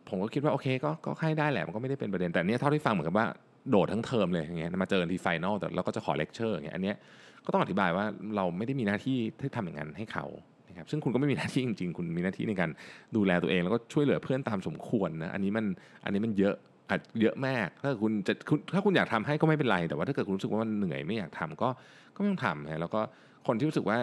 [0.08, 3.26] ผมก็คิดว่าโอเคก็ก็ให้ได้แหละมันก็ไม่ได้เป็นประเด็นแต่เนี้ยเท่าที่ฟังเหมือนกับว่า
[3.70, 6.96] โดดทั้งเทอมเลยอย่างเงี้ยมาเจอที่ final แต่เราก็จะขอเลคเชอร์อย่างเงี้ยอันเนี้ย
[7.44, 8.04] ก็ต้องอธิบายว่า
[8.36, 10.26] เราไม่ได้มีหน้าที่ที่ทำอย่างนั้นให้เขา
[10.68, 12.70] นะครับซึ่งคุณก็ไม่มีหน้าที่จริง ๆ คุณมีหน้าที่ในการ
[13.16, 15.64] ดูแลตัวเอง แล้วก็ช่วยเหลือเพื่อนตามสมควรนะอันนี้มัน
[16.04, 16.56] อันนี้มันเยอะ
[16.92, 18.32] อาจเยอะมาก ถ้าคุณจะ
[18.74, 21.68] ถ้าคุณอยากทำให้ก็ไม่เป็นไร แต่ว่าถ้าเกิดคุณรู้สึกว่ามันเหนื่อยไม่อยากทำก็
[22.14, 23.00] ก็ไม่ต้องทำนะแล้วก็
[23.46, 23.98] คนที่รู้สึกว่า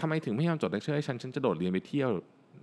[0.00, 2.10] ทำไมถึงไม่ยอมจดเลคเชอร์ให้ฉันฉันจะโดดเรียนไปเที่ยว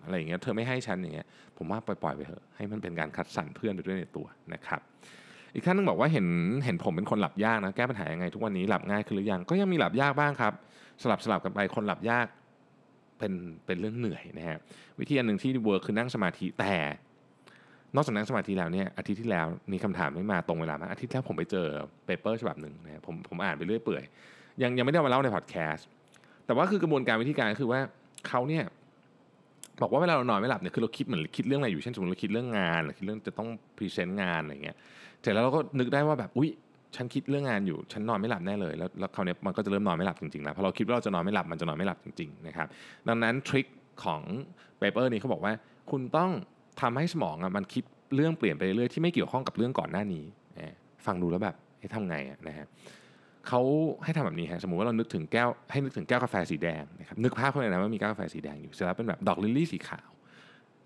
[0.03, 1.27] อะไรอย่างเงี้ยเธอไม่ให้ฉันอย่างเงี้ย
[1.57, 4.81] ผมว่าปล่อยๆไปเถอะให้มันเป็นการคัดสรรเพื่อนไปด้วยในตัวนะครับ
[5.53, 6.27] อีกท่านนึงบอกว่าเห็น
[6.65, 10.53] เห็นผมเป็นคนหลับยากนะแก้ปัญหายังไงทุกวันนี้หลับง่ายขึ้นหรือยังก็ยังมีหลับยากบ้างครับ
[11.01, 12.27] สลับสลับกันไปคนหลับยาก
[13.19, 13.33] เป็น
[13.65, 14.57] เป็นเรื่องเหนื่อยนะฮะ
[14.99, 16.73] วิธีอันหนึ่งที่ work คือนั่งสมาธิแต่
[17.95, 21.65] นอกจากนั่งสมาธิแล้วเนี่ยอาทิตย์ที่แล้วมีคำถามนี้มาตรงเวลามากอาทิตย์ที่แล้วผมไปเจอ
[22.05, 24.03] paper ฉบับหนึ่งนะผมผมอ่านไปเรื่อยเปื่อย
[24.61, 25.87] ยังยังไม่ได้มาเล่าในพอดแคสต์
[26.45, 27.79] แต่ว่าคือกระบวนการวิธีการก็คือว่า
[28.27, 28.63] เขาเนี่ย
[29.81, 34.75] บอกว่าเวลาเรานอนไม่หลับเนี่ยคือเราคิดเหมือนคิดเรื่องอะไรอยู่เช่นสมมติเราคิดเรื่องงานหรือคิดเรื่องจะต้อง present งานอะไรเงี้ย
[35.21, 36.49] เสร็จแล้วเราก็นึกได้ว่าแบบอุ๊ย
[36.95, 42.67] ฉันคิดเรื่องงานอยู่ฉันนอนไม่หลับแน่เลยแล้วแล้วคราวนี้มันก็จะเริ่มนอนไม่หลับจริงๆแล้วพอเราคิดว่าเราจะนอนไม่หลับมันจะนอนไม่หลับจริงๆนะครับ
[43.07, 43.67] ดังนั้น trick
[44.03, 44.21] ของ
[44.79, 45.53] paper นี้เขาบอกว่า
[45.91, 46.31] คุณต้อง
[46.81, 47.83] ทำให้สมองอะมันคิด
[48.15, 50.25] เรื่องเปลี่ยนไปเรื่อยๆที่ไม่เกี่ยวข้องกับเรื่องก่อนหน้านี้
[51.05, 52.67] ฟังดูแล้วแบบให้ทำไงอะนะฮะ
[53.47, 53.61] เขา
[54.03, 60.09] ให้ทำแบบนี้ฮะสมมุติว่าเรานึกถึงแก้วให้นึกถึงแก้วกาแฟสีแดงนะครับนึกภาพเข้าไปนะว่ามีแก้วกาแฟสีแดงอยู่เสร็จแล้วเป็นแบบดอกลิลลี่สีขาว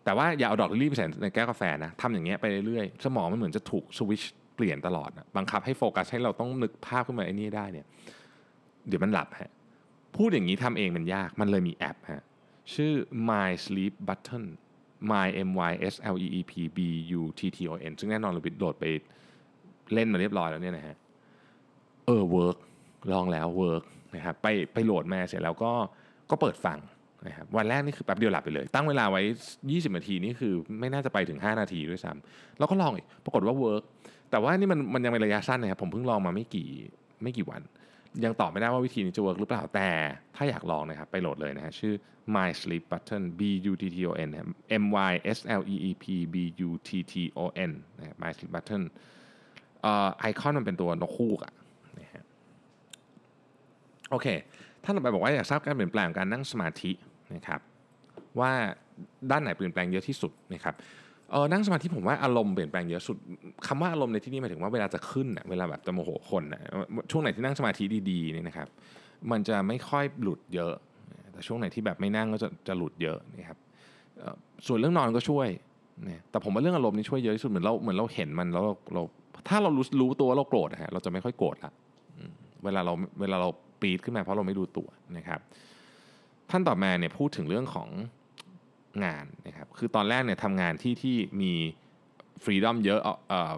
[0.06, 4.24] แต่ว่าอย่าเอาดอกลิลลี่ไปใส่ในแก้วกาแฟนะทำอย่างเงี้ยไปเรื่อยๆสมองมันเหมือนจะถูกสวิช
[4.56, 7.86] เปลี่ยนตลอดบังคับให้โฟกัสให้เราต้องนึกภาพขึ้นมาไอ้นี่ได้เนี่ย
[8.88, 9.51] เดี๋ยวมันหลับฮะ
[10.15, 12.24] พูดอย่างนี้ทำเองมันยากมันเลยมีแอปฮะ
[12.74, 12.94] ชื่อ
[13.29, 14.46] My Sleep Button
[15.12, 16.80] My M Y S L E E P B
[17.20, 18.86] U T T O N ซึ่งแน่นอนเราไปโหลดไป
[19.94, 20.96] เล่นมาเรียบร้อยแล้วเนี่ยนะฮะ
[22.06, 22.58] เออ work
[23.12, 23.84] ลองแล้ว work
[24.16, 25.72] นะครับไปไปโหลดมาเสร็จแล้วก็
[26.30, 26.80] ก็เปิดฟัง
[27.27, 29.22] นะครับวันแรกนี่คือแป๊บเดียวหลับไปเลย ตั้งเวลาไว้
[29.60, 33.84] 20 นาทีนี่คือไม่น่าจะไปถึง 5 นาทีด้วยซ้ำแล้วก็ลองอีกปรากฏว่า work
[34.32, 36.70] แต่ว่านี่มันมันยังเป็นระยะสั้นนะครับผมเพิ่งลองมาไม่กี่
[37.24, 37.62] ไม่กี่วัน
[38.25, 39.89] ยังตอบไม่ได้ว่าวิธีนี้จะ work หรือเปล่าแต่
[40.36, 41.93] ถ้าอยากลองนะครับไปโหลดเลยนะฮะชื่อ
[42.36, 44.29] My Sleep Button B U T T O N
[44.83, 46.36] M Y S L E E P B
[46.67, 48.83] U T T O N นะ My Sleep Button
[50.19, 51.53] ไอคอนมันเป็นตัวนกคู่อะ
[52.00, 52.24] นะฮะ
[54.09, 54.27] โอเค
[54.83, 56.91] ท่านต่อไปบอกว่าอยากทราบการเปลี่ยนแปลงการนั่งสมาธิ
[57.36, 57.59] นะครับ
[58.39, 58.51] ว่า
[59.31, 60.75] ด้านไหนเปลี่ยนแปลงเยอะที่สุดนะครับ
[61.31, 63.17] เออนั่งสมาธิผมว่าอารมณ์เปลี่ยนแปลงเยอะสุด
[63.67, 66.62] คำว่าอารมณ์ในที่นี้หมายถึงว่าเวลาจะขึ้นเวลาแบบจะโมโหคนนะ
[67.12, 68.67] ช่วงไหนที่นั่งสมาธิดีๆนี่นะครับ
[69.31, 70.73] มันจะไม่ค่อยหลุดเยอะ
[71.34, 73.58] แต่ช่วงไหนที่แบบไม่นั่งก็จะจะหลุดเยอะนะครับ
[74.67, 75.47] ส่วนเรื่องนอนก็ช่วย
[76.08, 79.02] นะแต่ผมว่าเรื่องอารมณ์นี่ช่วยเยอะที่สุดเหมือนเราเหมือนเราเห็นมันแล้วเราเรา
[79.49, 81.71] ถ้าเรารู้รู้ตัวเราโกรธฮะเราจะไม่ค่อยโกรธละ
[82.63, 83.49] เวลาเราเวลาเรา
[83.82, 85.39] ปีดขึ้นมาเพราะเราไม่ดูตัวนะครับ
[86.49, 87.89] ท่านต่อมาเนี่ยพูดถึงเรื่องของ
[89.05, 91.53] งานนะครับคือตอนแรกเนี่ยทำงานที่ที่มี
[92.43, 93.53] ฟรีดอมเยอะเอ่อ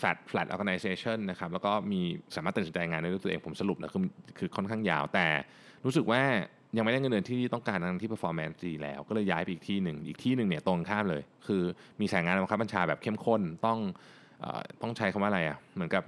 [0.00, 2.00] flat flat organization นะครับแล้วก็มี
[2.36, 4.02] สามารถตัดสินใจงานได้ด้วยตัวเองผมสรุปนะคือ
[4.38, 5.26] คือค่อนข้างยาวแต่
[5.84, 6.22] รู้สึกว่า
[6.76, 11.62] ยังไม่ได้เงินเดือนที่ต้องการทั้งที่ performance ดีแล้ว ก็เลยย้ายไปอีกที่หนึ่ง อีกที่หนึ่งเนี่ยตรงข้ามเลย คือ
[12.00, 13.78] มีสายงานบังคับบัญชาแบบเข้มข้นต้อง
[14.44, 14.46] อ
[14.82, 16.04] ต้องใช้คำว่าอะไรอะเหมือนกับ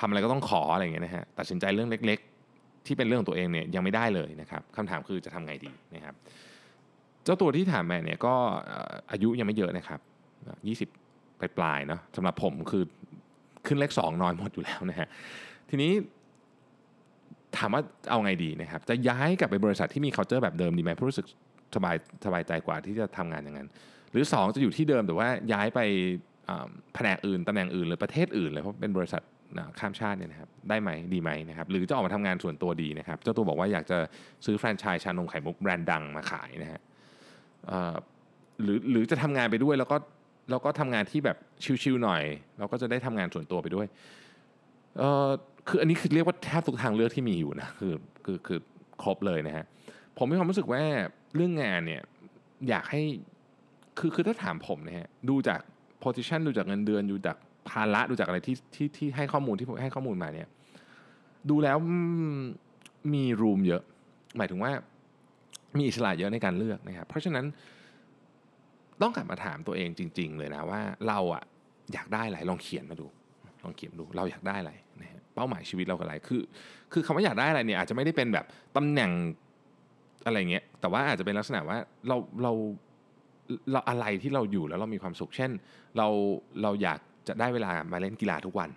[0.00, 2.18] ทำอะไรก็ต้องขออะไรอย่างเงี้ยนะฮะตัดสินใจเรื่องเล็ก
[2.52, 6.14] ๆ ที่เป็นเรื่องของตัวเองเนี่ยยังไม่ได้เลยนะครับคำถามคือจะทำไงดีนะครับ
[7.24, 8.34] เจ้าตัวที่ถามมาเนี่ยก็
[9.12, 10.00] อายุยังไม่เยอะนะครับ
[10.90, 12.84] 20 ปลายปลายเนาะสำหรับผมคือ
[13.66, 15.08] ขึ้นเลขสองน้อยหมดอยู่แล้วนะฮะ
[15.70, 15.92] ทีนี้
[17.56, 21.26] ถามว่าเอาไงดีนะครับ จะย้ายกลับไปบริษัทที่มี culture แบบเดิมดีไหมเพราะรู้สึก
[21.74, 23.68] สบายสบายใจกว่าที่จะทำงานอย่างนั้น
[24.12, 25.80] หรือ 2 จะอยู่ที่เดิมแต่ว่าย้ายไป
[26.94, 29.22] แผนกอื่นตำแหน่งอื่น หรือประเทศอื่นเลยเพราะเป็นบริษัท
[29.78, 33.98] ข้ามชาติเนี่ยนะครับได้ไหมดีไหมนะครับหรือจะออกมาทำงานส่วนตัวดีนะครับ เจ้าตัวบอกว่าอยากจะ
[34.44, 36.80] ซื้อแฟรนไชส์ชานมไข่มุกแบรนด์ดังมาขายนะฮะ
[38.62, 39.96] หรือหรือจะทำงานไปด้วยแล้วก็
[40.50, 41.36] แล้วก็ทำงานที่แบบ
[41.82, 42.22] ชิวๆหน่อย
[42.58, 43.86] เราก็จะได้ทำงานส่วนตัวไปด้วย
[44.98, 45.28] เออ
[45.68, 48.58] คืออันนี้คือเรียกว่าแทบทุกทางเลือกที่มีอยู่นะคือคือคือ
[49.02, 49.64] ครบเลยนะฮะ
[50.18, 50.82] ผมมีความรู้สึกว่า
[51.34, 52.02] เรื่องงานเนี่ย
[52.68, 53.02] อยากให้
[53.98, 55.60] คือคือถ้าถามผมนะฮะดูจาก
[56.04, 57.36] position ดูจากเงินเดือนดูจาก
[57.68, 60.48] ภาระดูจากอะไรที่ที่ที่ให้ข้อมูลที่ให้ข้อมูลมาเนี่ย
[61.50, 61.76] ดูแล้ว
[63.14, 63.82] มีรูมเยอะ
[64.36, 64.72] หมายถึงว่า
[65.78, 67.44] มีอิสระเยอะในการเลือกนะครับ เพราะฉะนั้น
[69.02, 71.42] ต้องกลับมาถามตัวเองจริง ๆ เลยนะว่าเราอะ
[71.92, 73.06] อยากได้อะไรลองเขียนมาดู
[73.62, 76.40] ลองเขียนดูเราอยากได้อะไรนะเป้าหมายชีวิตเราคืออะไรคือ
[76.92, 79.10] คือคำว่าอยากได้อะไรเนี่ยอาจจะไม่ได้เป็นแบบตำแหน่ง
[80.26, 82.52] อะไรเงี้ยแต่ว่าอาจจะเป็นลักษณะว่าเราเรา
[83.72, 85.50] เราอะไรที่เราอยู่แล้วเรามีความสุข เช่น
[85.96, 86.08] เรา
[86.62, 88.70] เราอยากจะได้เวลามาเล่นกีฬาทุกวัน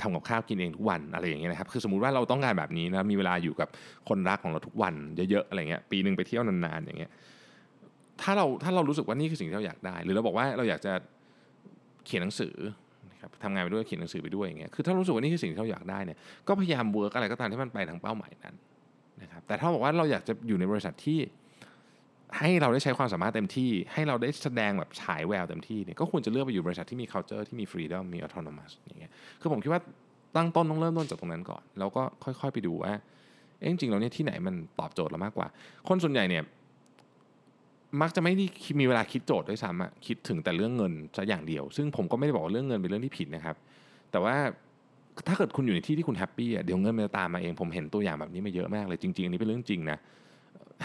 [0.00, 3.68] ทำกับข้าวกินเองทุกวันอะไรอย่างเงี้ยนะครับคือสมมุติว่าเราต้องการแบบนี้นะมีเวลาอยู่กับ
[4.08, 4.94] คนรักของเราทุกวัน
[5.30, 7.10] เยอะๆอะไรเงี้ยปีหนึ่งไปเที่ยวนานๆอย่างเงี้ย
[8.22, 10.92] ถ้าเราถ้าเรารู้สึกว่านี่คือสิ่งที่เราอยากได้ หรือเราบอกว่าเราอยากจะ
[12.06, 12.54] เขียนหนังสือ
[13.10, 16.18] นะครับทำงานไปด้วยเขียนหนังสือไปด้วยอย่างเงี้ยคือถ้ารู้สึกว่านี่คือสิ่งที่เราอยากได้เนี่ย
[16.48, 18.54] ก็พยายามเวิร์กอะไรก็ตามที่มันไปทางเป้าหมายนั้น
[19.22, 21.18] นะครับแต่ถ้าบอกว่าเราอยากจะอยู่ในบริษัทที่
[22.38, 29.80] ให้เราได้ใช้ความสามารถเต็มที่ ให้เราได้แสดงแบบฉายแววเต็มที่เนี่ยก็ควรจะเลือกไปอยู่บริษัทที่มี culture ที่มี freedom มี autonomous อย่างเงี้ยคือผมคิดว่า
[30.36, 32.92] ตั้งต้นต้องเริ่มต้นจากตรงนั้นก่อน แล้วก็ค่อยๆไปดูว่า
[33.58, 35.46] เอ๊ะจริงๆแล้วเนี่ยที่ไหนมันตอบโจทย์เรามากกว่า
[35.88, 36.44] คนส่วนใหญ่เนี่ย
[38.00, 38.44] มักจะไม่ได้
[38.80, 43.56] มีเวลาคิดโจทย์ด้วยซ้ำอะคิดถึงแต่เรื่องเงินซะอย่างเดียว ซึ่งผมก็ไม่ได้บอกว่าเรื่องเงินเป็นเรื่องที่ผิดนะครับ
[44.10, 44.36] แต่ว่า
[45.28, 49.98] ถ้าเกิดคุณอยู่ในที่ที่คุณ happy อะเดี๋ยวเงินมันจะตามมาเองผมเห็นตัวอย่างแบบนี้มาเยอะมากเลยจริงๆอันนี้เป็นเรื่องจริงนะ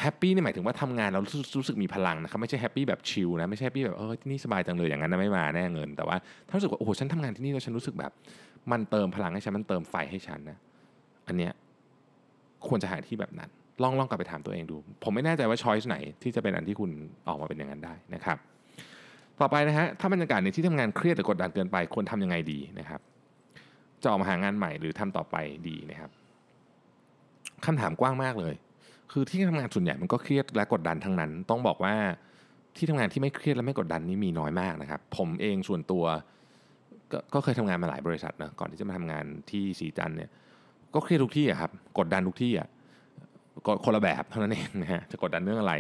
[0.02, 8.12] happy นี่หมายถึงว่าทำงานเรารู้สึกรู้สึกมีพลังนะครับไม่ใช่ happy แบบ chill นะไม่ใช่ happy แบบเออที่นี่สบายจังเลยอย่างนั้นนะไม่มาแน่เงิน แต่ว่าถ้ารู้สึกว่าโอ้โหฉันทำงานที่นี่แล้วฉันรู้สึกแบบ
[8.72, 10.58] มันเติมพลังให้ฉันมันเติมไฟให้ฉันนะ
[11.28, 11.52] อันเนี้ย
[12.68, 13.50] ควรจะหาที่แบบนั้น
[13.84, 16.92] ลองลองกลับไปถามตัวเองดู ผมไม่แน่ใจว่าช้อยส์ไหนที่จะเป็นอันที่คุณ
[17.28, 18.38] ออกมาเป็นอย่างนั้นได้นะครับ
[19.40, 23.00] ต่อไปนะฮะถ้าบรรยากาศในที่ทำงานเครียดหรือกดดันเกินไปควรทำยังไงดีนะครับ
[24.02, 25.36] จะออกมาหางานใหม่หรือทำต่อไป
[25.68, 26.12] ดีนะครับ
[27.66, 28.56] คำถามกว้างมากเลย
[29.12, 31.96] คือที่ทำงานส่วนใหญ่มันก็เครียดและกดดันทั้งนั้น ต้องบอกว่า
[32.78, 36.04] ที่ทำงานที่ไม่เครียดและไม่กดดันนี่มีน้อยมากนะครับ ผมเองส่วนตัว
[37.12, 40.30] กก็เคยทำงานมาหลายบริษัทนะก่อนที่จะมาทำงานที่สีจันเนี่ย
[40.94, 42.68] ก็เครียดทุกที่อะครับกดดันทุกที่อะ
[43.86, 45.74] คนละแบบเท่านั้นเองนะฮะจะกดดันเรื่องอะไร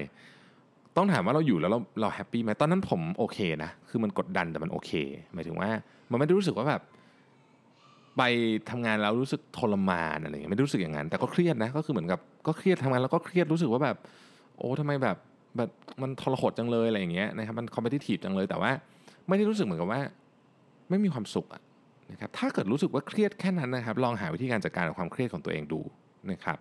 [0.95, 4.91] ต้องถามว่าเราอยู่แล้วเราเราแฮปปี้ไหมตอนนั้นผมโอเคนะคือมันกดดันแต่มันโอเค
[5.33, 5.69] หมายถึงว่า
[6.11, 6.81] มันไม่ได้รู้สึกว่าแบบ
[8.17, 8.21] ไป
[8.69, 13.97] ทำงานแล้วรู้สึกทรมานอะไรเงี้ยไม่ได้รู้สึกอย่างนั้นแต่ก็เครียดนะก็คือเหมือนกับก็เครียดทำงานแล้วก็เครียดรู้สึกว่าแบบ
[14.57, 15.17] โอ้ทำไมแบบ
[15.57, 15.69] แบบ
[16.01, 18.71] มันทรหดจังเลยอะไรอย่างเงี้ยนะครับมัน competitive จังเลยแต่ว่า
[19.27, 20.01] ไม่ได้รู้สึกเหมือนกับว่า
[20.89, 21.47] ไม่มีความสุข
[22.11, 25.81] นะครับถ้าเกิดรู้สึกว่าเครียดแค่นั้นนะครับ ลองหาวิธีการจัดการกับความเครียดของตัวเองดู
[26.31, 26.57] นะครับ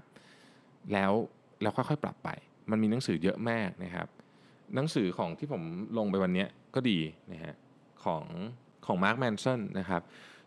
[0.92, 1.12] แล้ว
[1.62, 2.28] แล้วค่อยๆปรับไป
[2.70, 4.08] มันมีหนังสือเยอะมากนะครับ
[4.74, 5.62] หนังสือของที่ผม
[5.98, 6.98] ลงไปวันนี้ก็ดี
[7.32, 7.54] นะฮะ
[8.04, 8.22] ของ
[8.86, 10.02] ของ Mark Manson นะครับ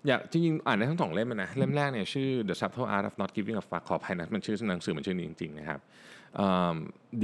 [0.08, 5.80] อยากจริงๆอ่านได้ทั้งสองเล่มนะเล่มแรกเนี่ยชื่อ The Subtle Art of Not Giving a Fuck ขออภัยนะมันชื่อหนังสือมันชื่อนี้จริงๆนะครับ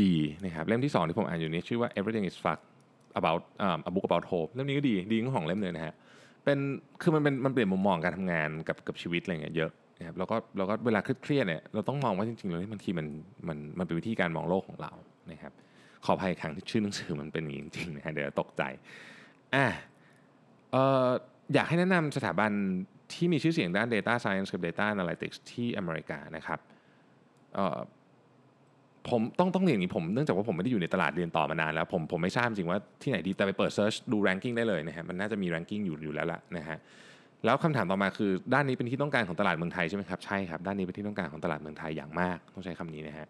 [0.01, 0.13] ดี
[0.45, 2.59] นะครับเล่มที่2ที่ผมอ่านอยู่นี้ชื่อว่า Everything is Fuck
[3.19, 5.93] about um, a book about hope เล่มนี้ก็ดีดีทั้งสองเล่มเลยนะฮะ
[6.43, 6.57] เป็น
[7.01, 13.07] คือมันเป็นมันเปลี่ยนมุมมองการทำงานกับกับชีวิตอะไรเงี้ยเยอะนะครับแล้วก็เราก็เวลาเครียดเนี่ยเราต้องมองว่าจริงๆแล้วบางทีมัน
[13.47, 14.91] มันมันเป็นวิธีการมองโลกของเรา
[15.31, 15.53] นะครับ
[16.05, 18.63] ขออภัยครั้งที่ชื่อหนังสือมันเป็นอย่างนี้จริงๆนะฮะเดี๋ยวตกใจ
[19.55, 19.65] อะ
[20.71, 21.09] เอ่อ
[21.53, 22.51] อยากให้แนะนำสถาบัน
[23.13, 26.59] ที่มีชื่อเสียงด้าน Data Science กับ Data Analytics ที่อเมริกานะครับ
[29.09, 36.77] ผมต้องต้องเรียนอย่างนี้ผมเนื่องจากว่าผมไม่ได้อยู่ในตลาดเรียนต่อมานานแล้ว ผมผมไม่ทราบจริงว่าที่ไหนดีแต่ไปเปิดเซิร์ชดู ranking ได้เลยนะฮะมันน่าจะมี ranking อยู่อยู่แล้วล่ะนะฮะ
[37.45, 43.27] แล้วคำถามต่อมาคือด้านนี้เป็นที่ต้องการของตลาดเมืองไทยใช่ไหมครับใช่ครับด้านนี้เป็นที่ต้องการของตลาดเมืองไทยอย่างมากต้องใช้คำนี้นะฮะ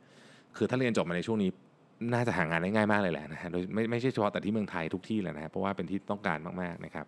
[0.58, 1.50] คือถ้าเรียนจบมาในช่วงนี้
[2.14, 7.06] น่าจะหางานได้ง่ายมากเลยแหละนะฮะโดยไม่ไม่ใช่เฉพาะแต่ที่เมืองไทยทุกที่เลยนะฮะเพราะว่าเป็นที่ต้องการมากๆนะครับ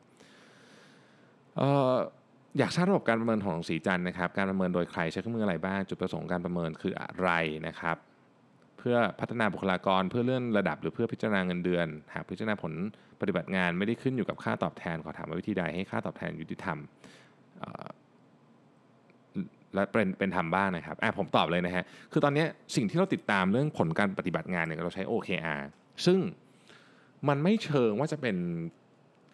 [2.58, 7.30] อยากทราบระบบการประเมินของสีจันนะครับ การประเมินโดยใครใช้เครื่องมืออะไรบ้าง จุดประสงค์การประเมินคืออะไร
[7.68, 7.98] นะครับ
[8.78, 12.74] เพื่อพัฒนาบุคลากรเพื่อเลื่อนระดับหรือเพื่อพิจารณาเงินเดือน หากพิจารณาผล
[13.22, 16.78] ปฏิบัติงานไม่ได้ขึ้นอยู่กับค่าตอบแทนขอถามว่าวิธีใดให้ค่าตอบแทนยุติธรรม
[19.74, 25.62] และเป็นเป็นธรรมบ้างนะครับอะผมตอบเลยนะฮะ คือตอนนี้สิ่งที่เราติดตามเรื่องผลการปฏิบัติงานเนี่ยเราใช้ OKR
[26.06, 26.20] ซึ่ง
[27.28, 28.36] มันไม่เชิงว่าจะเป็น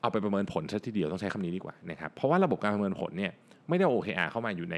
[0.06, 3.32] เอาไปประเมินผลซะทีเดียวต้องใช้คำนี้ดีกว่านะครับเพราะว่าระบบการประเมินผลเนี่ย
[3.70, 4.78] ไม่ได้ OKR เข้ามาอยู่ใน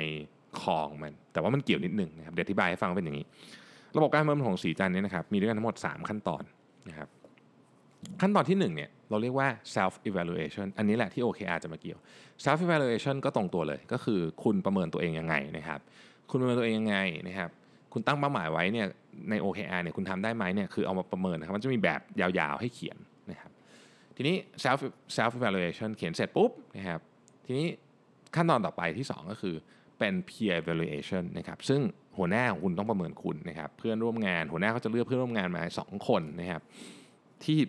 [0.62, 3.26] คองมัน แต่ว่ามันเกี่ยวนิดหนึ่งนะครับเดี๋ยวอธิบายให้ฟังเป็นอย่างนี้
[3.98, 6.44] ระบบการประเมินของสีจันเนี่ยนะครับมีด้วยกันทั้งหมด 3 ขั้นตอน
[6.90, 7.10] นะครับ
[8.22, 12.00] ขั้นตอนที่1เนี่ยเราเรียกว่า self evaluation อันนี้แหละที่ OKR จะมาเกี่ยว
[12.44, 15.80] self evaluation ก็ตรงตัวเลย ก็คือคุณประเมินตัวเองยังไงนะครับ
[16.30, 17.50] คุณประเมินตัวเองยังไงนะครับ
[17.94, 18.88] คุณตั้งเป้าหมายไว้เนี่ย
[19.30, 22.98] ใน OKR เนี่ยคุณทำได้ไหมเนี่ยคือเอามาประเมินนะครับมันจะมีแบบยาวๆให้เขียน
[23.32, 23.52] นะครับ
[24.20, 24.80] ทีนี้ self
[25.18, 27.02] self evaluation เขียนเสร็จปุ๊บนะครับ
[27.46, 27.68] ทีนี้
[28.36, 29.56] ขั้นตอนต่อไปที่ 2 ก็คือ
[30.00, 31.82] เป็น peer evaluation นะครับซึ่ง
[32.18, 36.62] หัวหน้าของคุณต้องประเมินคุณนะครับเพื่อนร่วมงานหัวหน้าเขาจะเลือกเพื่อนร่วมงานมา 2 คนนะครับ
[37.44, 37.60] ที่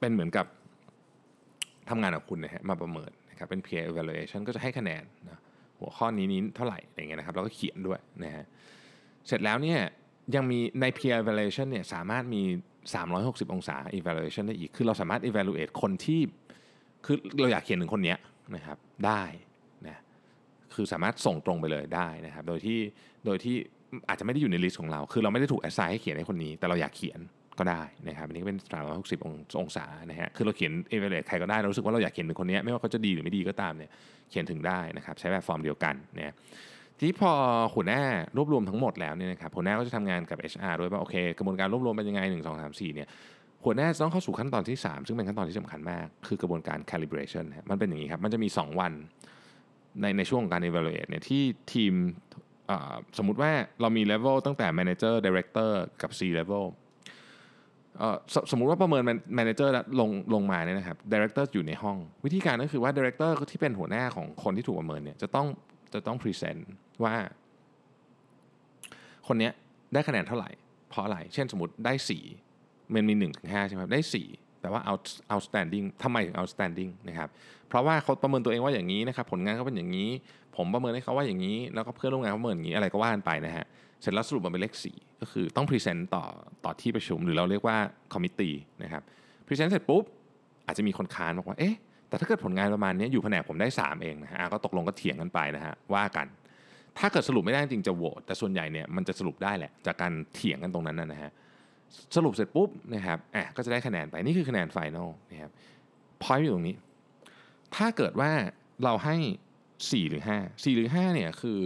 [0.00, 0.46] เป็นเหมือนกับ
[1.88, 5.40] ทำงานกับคุณนะฮะมาประเมินนะครับเป็น peer evaluation ก็จะให้คะแนนนะ
[5.78, 8.44] หัวข้อนี้นี้เท่าไหร่อะไรเงี้ยนะครับแล้วก็เขียนด้วยนะฮะ
[9.26, 9.80] เสร็จแล้วเนี่ย
[10.34, 12.42] ยังมีใน peer evaluation เนี่ยสามารถมี
[12.98, 16.20] 360 องศา evaluation ได้อีก คือเราสามารถ evaluate คนที่
[17.06, 18.14] คือเราอยากเขียนถึงคนนี้
[18.56, 19.22] นะครับได้
[19.86, 20.02] นะ
[20.74, 22.78] คือสามารถส่งตรงไปเลยได้นะครับโดยที่
[23.26, 23.56] โดยที่
[24.08, 27.20] อาจจะไม่ได้อยู่ใน list ของเรา คือเราไม่ได้ถูก assign ให้เขียนให้คนนี้ แต่เราอยากเขียน
[27.58, 28.58] ก็ได้นะครับอันนี้เป็น
[28.92, 33.90] 360องศานะฮะคือเราเขียน evaluate ใครก็ได้ เรารู้สึกว่าเราอยากเขียนถึงคนนี้ไม่ว่าเขาจะดีหรือไม่ดีก็ตามเนี่ย
[34.30, 36.34] เขียนถึงได้นะครับใช้แบบฟอร์มเดียวกันเนะ
[37.00, 37.32] ที่พอ
[37.74, 38.02] หัวหน้า
[38.36, 43.08] รวบรวมทั้งหมดแล้วเนี่ยนะครับหัวหน้าก็จะทำงานกับ HR ด้วยว่าโอเค กระบวนการรวบรวมเป็นยังไง 1 2 3 4เนี่ย
[43.64, 48.92] หัวหน้าต้องเข้าสู่ขั้นตอนที่ 3 ซึ่งเป็นขั้นตอนที่สำคัญมาก คือกระบวนการ calibration มันเป็นอย่างนี้ครับ มันจะมี 2 วัน
[50.00, 51.92] ในในช่วงการ evaluate เนี่ยที่ทีม
[53.18, 55.70] สมมุติว่าเรามี level ตั้งแต่ manager director
[56.02, 56.64] กับ C level
[58.34, 59.02] สสมมุติว่าประเมิน
[59.38, 59.68] manager
[60.00, 65.46] ลงลงมาเนี่ยนะครับ director อยู่ในห้อง วิธีการก็คือว่า director ที่เป็นหัวหน้าของคนที่ถูกประเมินเนี่ยจะต้อง
[65.94, 66.70] จะต้อง present
[67.04, 67.14] ว่า
[69.26, 69.52] คนเนี้ย
[69.92, 70.50] ได้คะแนนเท่าไหร่
[70.90, 71.92] เพราะอะไร เช่นสมมติได้
[72.40, 77.28] 4 มันมี 1 ถึง 5 ใช่ไหมครับ ได้ 4 แต่ว่า out outstanding ทำไมถึง outstanding นะครับ
[77.68, 80.10] เพราะว่าเขาประเมินตัวเองว่าอย่างนี้นะครับ ผลงานเขาเป็นอย่างนี้
[80.56, 83.64] ผมประเมินให้เขาว่าอย่างนี้ แล้วก็เพื่อนร่วมงานเขาประเมินอย่างนี้ อะไรก็ว่ากันไปนะฮะ
[84.00, 86.24] เสร็จแล้วสรุปมาเป็นเลข 4 ก็คือต้อง present ต่อ
[86.64, 87.76] ต่อที่ประชุม หรือเราเรียกว่า
[88.12, 89.02] committee นะครับ
[89.46, 90.04] present เสร็จปุ๊บ
[90.66, 91.74] อาจจะมีคนค้านบอกว่า เอ๊ะ
[92.08, 96.26] แต่ถ้าเกิดผลงานประมาณนี้อยู่แผนกผมได้ 3 เองนะฮะก็ตกลงก็เถียงกันไปนะฮะว่ากัน
[96.98, 101.30] ถ้าเกิดสรุปไม่ได้จริงจะโหวตแต่ส่วนใหญ่เนี่ยมันจะสรุปได้แหละจากการเถียงกันตรงนั้นนะฮะ
[102.16, 105.50] สรุปเสร็จปุ๊บนะครับอะก็จะได้คะแนนไปนี่คือคะแนนไฟแนลนะครับ
[106.22, 106.76] พอยต์อยู่ตรงนี้
[107.76, 108.30] ถ้าเกิดว่า
[108.84, 109.16] เราให้
[109.64, 111.62] 4 หรือ 5 4 หรือ5เนี่ยคือ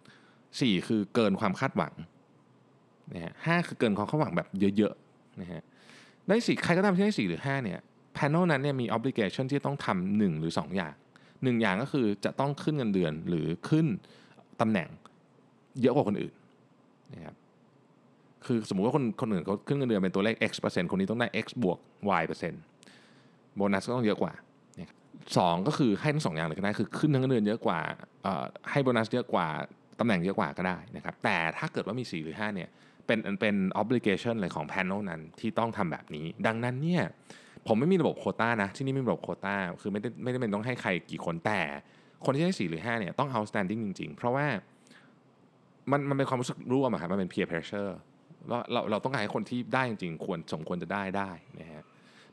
[0.00, 1.94] 4 คือเกินความคาดหวัง
[3.14, 5.62] นะฮะห้าคือเกินความคาดหวังแบบเยอะๆนะฮะ
[6.28, 7.80] ได้สี่ใครก็ตามที่ได้4หรือ5เนี่ย
[8.20, 10.94] panel นั้นเนี่ยมี obligation ที่ต้องทำหนึ่งหรือ 2 อย่าง
[11.42, 13.86] หนึ่งอย่างก็คือจะต้องขึ้นเงินเดือนหรือขึ้น
[14.60, 14.88] ตำแหน่ง
[15.80, 16.34] เยอะกว่าคนอื่น
[17.14, 17.36] นะครับ
[18.46, 21.78] คือสมมุติว่าคนคนอื่นเขาขึ้นเงินเดือนเป็นตัวเลข x เปอร์เซ็นต์คนนี้ต้องได้ x บวก
[22.20, 22.62] y เปอร์เซ็นต์
[23.56, 24.32] โบนัสก็ต้องเยอะกว่า
[25.38, 27.80] สองก็คือให้ทั้งสองอย่างเลยก็ได้คือขึ้นทั้งเงินเดือนเยอะกว่า
[28.70, 29.46] ให้โบนัสเยอะกว่า
[29.98, 32.68] ตำแหน่งเยอะกว่าก็ได้นะครับแต่ถ้าเกิดว่ามี 4 หรือ 5เนี่ย
[33.06, 37.02] เป็นเป็น obligation เลยของ panel นั้นที่ต้องทำแบบนี้ ดังนั้นเนี่ย
[37.68, 41.60] ผมไม่มีระบบโคต้านะ ที่นี่ไม่มีระบบโคต้าคือไม่ได้ไม่ได้เป็นต้องให้ใครกี่คนแต่
[42.24, 44.46] คนที่ได้4หรือ5เนี่ยต้อง outstanding จริง ๆ เพราะว่า
[45.90, 47.90] มันมันเป็นความรู้สึกร่วมอะครับมันเป็น peer pressure
[48.48, 51.82] เราเราเราต้องการให้คนที่ได้จริงๆควรสมควรจะได้ได้นะฮะ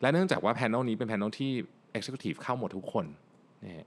[0.02, 1.52] และเนื่องจากว่าแผนนี้เป็นแผนที่
[1.98, 3.06] Executive เข้าหมดทุกคน
[3.66, 3.86] นะฮะ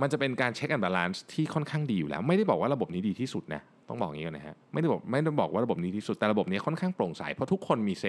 [0.00, 8.04] มันจะเป็นการ check and balance ที่ค่อนข้างดีอยู่แล้ว ไม่ได้บอกว่าระบบนี้ดีที่สุดนะต้องบอกอย่างนี้ก่อนนะฮะไม่ได้บอกไม่ได้บอกว่าระบบนี้ที่สุดแต่ระบบนี้ค่อนข้างโปร่งใสเพราะทุกคนมี say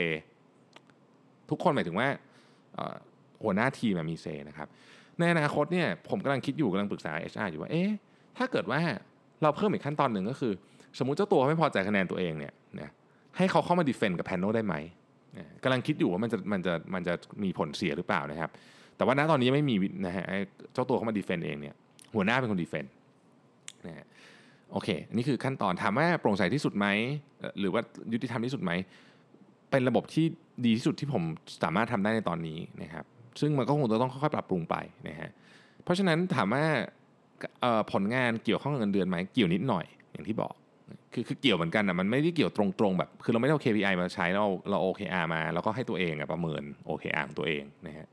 [1.50, 2.08] ทุกคนหมายถึงว่า
[3.44, 4.68] หัวหน้าทีมมี say นะครับ
[5.20, 7.90] ในอนาคตเนี่ยผมกำลังคิดอยู่กำลังปรึกษา HR อยู่ว่าเอ๊ะ
[8.38, 8.80] ถ้าเกิดว่า
[9.42, 10.54] เราเพิ่มอีกขั้นตอนหนึ่งก็คือ
[11.00, 12.90] สมมุติเจ้าตัวไม่พอใจคะแนนตัวเองเนี่ยนะ
[13.38, 14.76] ให้เขาเข้ามา defend กับ panel ได้ไหม
[15.64, 18.50] กำลังคิดอยู่ว่ามันจะมันจะมันจะมีผลเสียหรือเปล่านะครับ
[18.98, 20.26] แต่ว่าณตอนนี้ไม่มีนะฮะ
[20.74, 21.76] เจ้าตัวเข้ามาดีเฟนต์เองเนี่ย
[22.16, 22.92] หัวหน้าเป็นคนดีเฟนต์
[23.88, 24.06] นะฮะ
[24.72, 26.88] โอเคอันนี้คือขั้นตอนถามว่าโปร่งใสที่สุดไหม
[27.60, 27.82] หรือว่า
[28.14, 28.72] ยุติธรรมที่สุดไหม
[29.72, 30.26] เป็นระบบที่
[30.66, 31.24] ดีที่สุดที่ผม
[31.64, 33.06] สามารถทำได้ในตอนนี้นะครับ
[33.40, 34.76] ซึ่งมันก็คงจะต้องค่อยๆปรับปรุงไป
[35.08, 35.30] นะฮะ
[35.84, 36.66] เพราะฉะนั้นถามว่า
[37.92, 40.54] ผลงานเกี่ยวข้องกับเงินเดือนไหมเกี่ยวนิดหน่อยอย่างที่บอก
[41.14, 48.08] คือคือเกี่ยวเหมือนกันนะมันไม่ได้เกี่ยวตรงๆแบบ คือเราไม่ได้เอา KPI มาใช้เราเรา OKR มา แล้วก็ให้ตัวเองประเมิน OKR ของตัวเองนะฮะ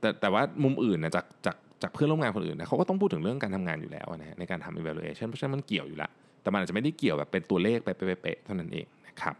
[0.00, 6.10] แต่แต่ว่ามุมอื่นนะจากจากจากเพื่อนร่วมงานคนอื่นนะเขาก็ต้องพูดถึงเรื่องการทำงานอยู่แล้วนะฮะในการทำ evaluation เพราะฉะนั้นมันเกี่ยวอยู่ล้ว
[6.42, 9.36] แต่มันอาจจะไม่ได้เกี่ยวแบบเป็นตัวเลขไปเป๊ะๆเท่านั้นเองนะครับ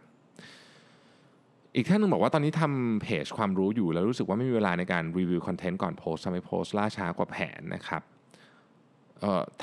[1.75, 8.01] อีกท่านนึงบอกว่าตอนนี้ทำเพจความรู้อยู่แล้วรู้สึกว่าไม่มีเวลาในการรีวิวคอนเทนต์ก่อนโพสทำให้โพสล่าช้ากว่าแผนนะครับ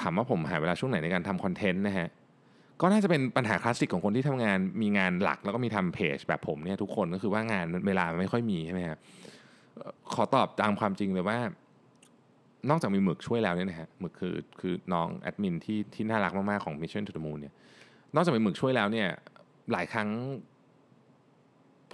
[0.01, 2.09] ถามว่าผมหาเวลาช่วงไหนในการทำคอนเทนต์นะฮะ
[2.81, 8.99] ก็น่าจะเป็นปัญหาคลาสสิกของคนที่ทำงานมีงานหลักแล้วก็มีทำเพจแบบผมเนี่ยทุกคนก็คือว่างานเวลาไม่ค่อยมีใช่ไหมครับ
[10.15, 11.39] ขอตอบตามความจริงเลยว่า
[12.71, 17.55] นอกจากมีหมึกช่วยแล้วเนี่ยนะฮะหมึกคือคือน้องแอดมินที่ที่น่ารักมากๆของ Mission to the Moon เนี่ย
[18.15, 19.09] นอกจากมีหมึกช่วยแล้วเนี่ย
[19.73, 20.09] หลายครั้ง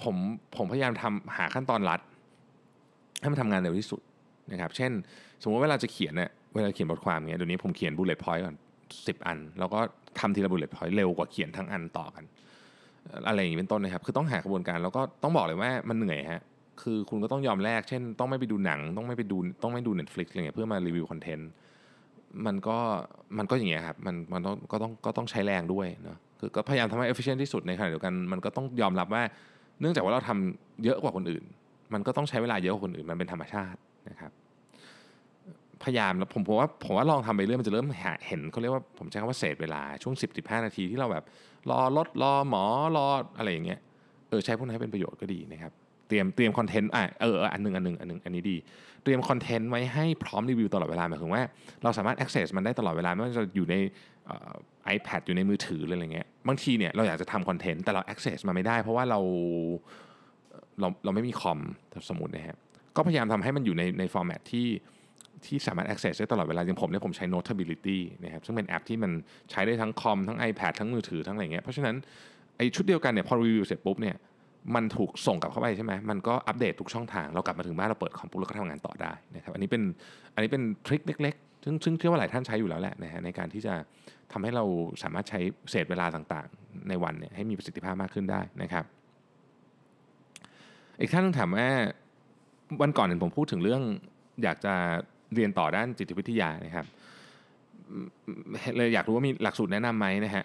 [0.02, 0.16] ผม
[0.56, 2.00] ผมพยายามทำหาขั้นตอนลัด
[3.20, 4.00] ให้มันทำงานเร็วที่สุด
[4.52, 4.92] นะครับ เช่น
[5.42, 8.56] สมมติเวลาจะเขียนเนี่ยเวลาเขียนบทความเงี้ยเดี๋ยวนี้ผมเขียน bullet point ก่อน
[9.06, 9.80] สิบอัน แล้วก็
[10.20, 12.24] ทำทีละ bullet point เร็วกว่าเขียนทั้งอันต่อกัน
[13.28, 16.42] อะไรอย่างนี้เป็นต้นนะครับ คือต้องหากระบวนการแล้วก็ต้องบอกเลยว่ามันเหนื่อยฮะ
[16.82, 21.48] คือคุณก็ต้องยอมแลกเช่น ต้องไม่ไปดูหนัง ต้องไม่ไปดูต้องไม่ดู Netflix อะไรเงี้ยเพื่อมารีวิวคอนเทนต์
[22.46, 22.78] มันก็
[23.38, 29.22] มันก็อย่างเงี้ยครับมันมันต้องก็ต้องก็ต้องใช้แรงด้วยเนาะคือก็พยายามทำให้ efficient ที่สุดในขณะเดียวกัน มันก็ต้องยอมรับว่า
[29.80, 31.44] เนื่องจากว่าเราทำเยอะกว่าคนอื่น
[31.92, 33.78] มันก็ต้องใช้เวลาเยอะกว่าคนอื่น มันเป็นธรรมชาติ
[34.10, 34.32] นะครับ
[35.84, 37.86] พยายามแล้วผมผมว่าผมว่าลองทำไปเรื่อยมันจะเริ่ม
[38.26, 41.24] เห็นเขาเรียกว่าผมใช้คำว่าเศษเวลาช่วง 10 15 นาทีที่เราแบบ
[41.70, 42.64] รอรถรอหมอ
[42.96, 43.06] รอ
[43.38, 43.80] อะไรอย่างเงี้ย
[44.28, 45.72] เออใช้พวกนั้นให้เป็นประโยชน์ก็ดีนะครับ
[46.12, 48.56] ตรียมเตรียมคอนเทนต์อะเอออันหนึ่งอันหนึ่งอันหนึ่งอันนี้ดี
[49.02, 51.42] เตรียมคอนเทนต์ไว้ให้พร้อมรีวิวตลอดเวลาหมายถึงว่า
[51.82, 53.74] เราสามารถ access มันได้ตลอดเวลาไม่ว่าจะอยู่ใน
[54.84, 59.20] ไอแพดอยู่ในมือถืออะไรเงี้ยบางทีเนี่ยเราอยากจะทำคอนเทนต์แต่เรา access มาไม่ได้ เพราะว่าเรา
[60.80, 61.58] เราเราไม่มีคอม
[62.08, 62.56] สมมตินะฮะ
[62.96, 64.66] ก็พยายามทำให้มันอยู่ในในฟอร์แมตที่
[65.44, 69.12] ที่สามารถ access ได้ตลอดเวลาอย่างผมเนี่ยผมใช้ Notability นะครับซึ่งเป็นแอปที่มัน
[69.50, 71.96] ใช้ได้ทั้งคอมทั้ง iPad ทั้งมือถือทั้งอะไรเงี้ยเพราะฉะนั้น
[72.56, 74.16] ไอชุดเดียวกันเนี่ยพอรีวิวเสร็จปุ๊บเนี่ย
[74.74, 79.82] มันถูกส่งกลับเข้าไปใช่ไหมมันก็อัปเดตทุกช่องทาง เรากลับมาถึงบ้านเราเปิดคอมปุ๊บแล้วก็ทำงานต่อได้นะครับอันนี้เป็น
[80.34, 83.74] อันนี้เป็นทริคเล็กๆ ซึ่งซึ่งเชื่อว่าหลายท่านใช้อยู่แล้วแหละนะฮะในการที่จะ
[84.32, 84.64] ทำให้เรา
[85.02, 88.84] สามารถใช้เศษเวลาต่างๆ ในวันเนี่ยให้มีประสิทธิภาพมากขึ้นได้นะครับ
[91.00, 91.68] อีกท่านนึงถามว่า
[92.82, 93.82] วันก่อนเห็นผมพูดถึงเรื่อง
[94.42, 94.74] อยากจะ
[95.34, 96.86] เรียนต่อด้านจิตวิทยานะครับ
[98.76, 100.44] เลยอยากรู้ว่ามีหลักสูตรแนะนำไหมนะฮะ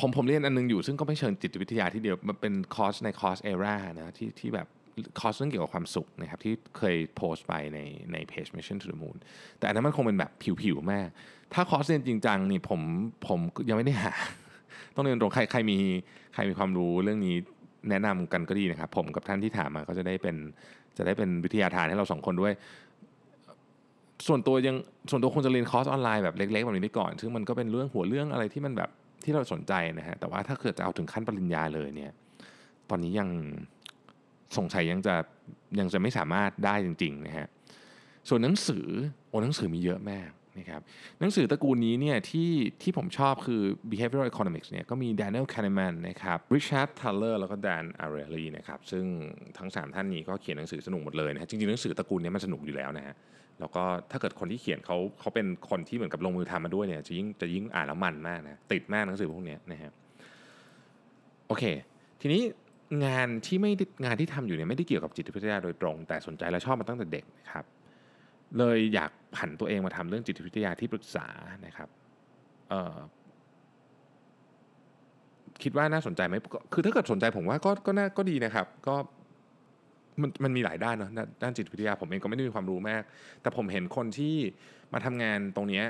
[0.00, 4.66] ผมผมเรียนอันนึงอยู่ซึ่งก็ไม่เชิงจิตวิทยาที่เดียว มันเป็นคอร์สในคอร์สเอรานะที่ที่แบบ
[5.20, 7.78] คอร์สเรื่องเกี่ยวกับความสุขนะครับที่เคยโพสต์ไปใน
[8.12, 9.16] ในเพจ Mission to the Moon
[9.58, 10.30] แต่อันนั้นมันคงเป็นแบบ
[10.62, 11.08] ผิวๆมาก
[11.54, 12.80] ถ้าคอร์สเรียนจริงจังนี่ผม
[13.28, 14.12] ผมยังไม่ได้หา
[14.94, 15.78] ต้องเรียนตรงใครใครมี
[16.34, 17.36] ใครมีความรู้เรื่องนี้
[17.90, 20.36] แนะนำกันก็ดีนะครับ ผมกับท่านที่ถามมาก็จะได้เป็น
[20.96, 22.52] จะได้เป็นวิทยาทานให้เราสองคนด้วย
[24.26, 24.76] ส่วนตัวยัง
[25.10, 28.90] ส่วนตัวคงจะเรียนคอร์สออนไลน์แบบเล็กๆแบบนี้ไปก่อน ซึ่งมันก็เป็นเรื่องหัวเรื่องอะไรที่มันแบบ
[29.24, 32.12] ที่เราสนใจนะฮะ แต่ว่าถ้าเกิดจะเอาถึงขั้นปริญญาเลยเนี่ย
[32.90, 33.28] ตอนนี้ยัง
[34.56, 35.14] สงสัยยังจะ
[35.78, 37.46] ยังจะไม่สามารถได้จริงๆนะฮะ
[38.28, 38.86] ส่วนหนังสือ
[39.28, 40.80] โอ้หนังสือมีเยอะมากนะครับ
[41.20, 42.50] หนังสือตระกูลนี้เนี่ยที่
[42.82, 49.04] ที่ผมชอบคือ behavioral economics เนี่ยก็มี Daniel Kahneman นะครับ Richard Thaler แล้วก็ Dan Ariely นะครับ ซึ่ง
[49.58, 53.14] ทั้ง 3 ท่านนี้ก็เขียนหนังสือสนุกหมดเลยนะฮะ จริงๆหนังสือตระกูลนี้มันสนุกอยู่แล้วนะฮะ
[53.60, 59.92] แล้วก็ถ้าเกิดคนที่เขียนเขาเขาเป็นคนที่เหมือนกับลงมือทำมาด้วยเนี่ยจะยิ่งจะยิ่งอ่านแล้วมันมากนะติดมากหนังสือพวกนี้นะฮะ
[61.46, 61.64] โอเค
[62.20, 62.42] ทีนี้
[63.04, 63.72] งานที่ไม่
[64.04, 67.64] งานที่ทำอยู่เนี่ยไม่ได้เกี่ยวกับจิตวิทยาโดยตรง แต่สนใจและชอบมาตั้งแต่เด็กนะครับ
[68.58, 71.26] เลยอยากผันตัวเองมาทำเรื่องจิตวิทยาที่ปรึกษา
[71.66, 71.88] นะครับ
[75.62, 76.34] คิดว่าน่าสนใจไหม
[76.72, 78.94] คือถ้าเกิดสนใจผมว่าก็ก็น่าก็ดีนะครับ ก็
[80.22, 81.10] มันมันมีหลายด้านเนาะ
[81.42, 83.02] ด้านจิตวิทยาผมเองก็ไม่ได้มีความรู้มาก
[83.42, 84.36] แต่ผมเห็นคนที่
[84.92, 85.82] มาทำงานตรงนี้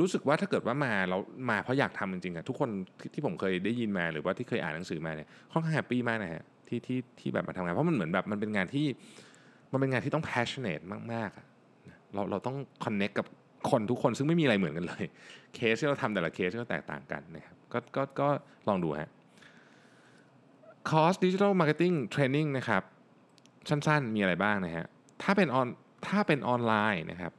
[0.00, 1.18] รู้สึกว่าถ้าเกิดว่ามาเรา
[1.50, 8.86] มาเพราะอยากทำจริงๆอะทุกคนที่ที่ผมเคยได้ยินมาหรือว่าที่เคยอ่านหนังสือมาเนี่ยค่อนข้างแฮปปี้มากนะฮะที่ที่ที่แบบมาทำงาน เพราะมันเหมือนแบบมันเป็นงานที่
[9.72, 13.26] มันเป็นงานที่ต้อง passionate มากๆเราเราต้อง connect กับ
[13.70, 15.04] คนทุกคนซึ่งไม่มีอะไรเหมือนกันเลย
[15.54, 18.28] เคสที่เราทำแต่ละเคสก็แตกต่างกันนะครับก็ก็ก็
[18.68, 19.10] ลองดูฮะ
[20.90, 22.82] คอร์ส digital marketing training นะครับ
[23.68, 24.86] สั้นๆ มีอะไรบ้างนะฮะ
[25.22, 25.68] ถ้าเป็นออน
[26.08, 27.32] ถ้าเป็นออนไลน์นะครับ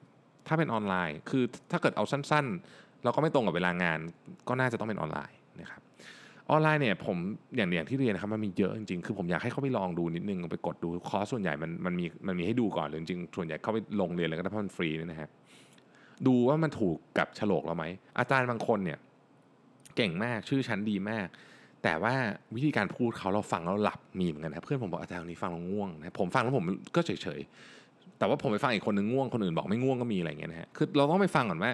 [0.48, 4.00] ถ้าเป็นออนไลน์ คือถ้าเกิดเอาสั้นๆ เราก็ไม่ตรงกับเวลางาน
[4.48, 5.82] ก็น่าจะต้องเป็นออนไลน์นะครับ
[6.52, 7.18] ออนไลน์เนี่ยผม
[7.56, 15.30] อย่างอย่างที่เรียนนะครับมันมีเยอะจริงๆ คือผมอยากให้เขาไปลองดูนิดนึง ไปกดดูคอร์สส่วนใหญ่มันมันมีมันมีให้ดูก่อนเลยจริงๆ ส่วนใหญ่เขาไปลงเรียนเลยก็ได้เพราะมันฟรีนะฮะ
[16.28, 17.86] ดูว่ามันถูกกับฉลกเราไหม
[18.20, 18.98] อาจารย์บางคนเนี่ย
[19.96, 21.28] เก่งมากชื่อชั้นดีมาก
[21.84, 22.14] แต่ว่า
[22.56, 26.66] วิธีการพูดเขาเราฟังแล้วหลับมีเหมือนกันนะเพื่อนผมบอกอาจารย์คนนี้ฟังแล้วง่วงนะผมฟังแล้วผม
[26.96, 31.72] ก็เฉยๆแต่ว่าผมไปฟังอีกคนนึงง่วงคนอื่นบอกไม่ง่วงก็มีอะไรเงี้ยนะฮะคือเราต้องไปฟังก่อนว่า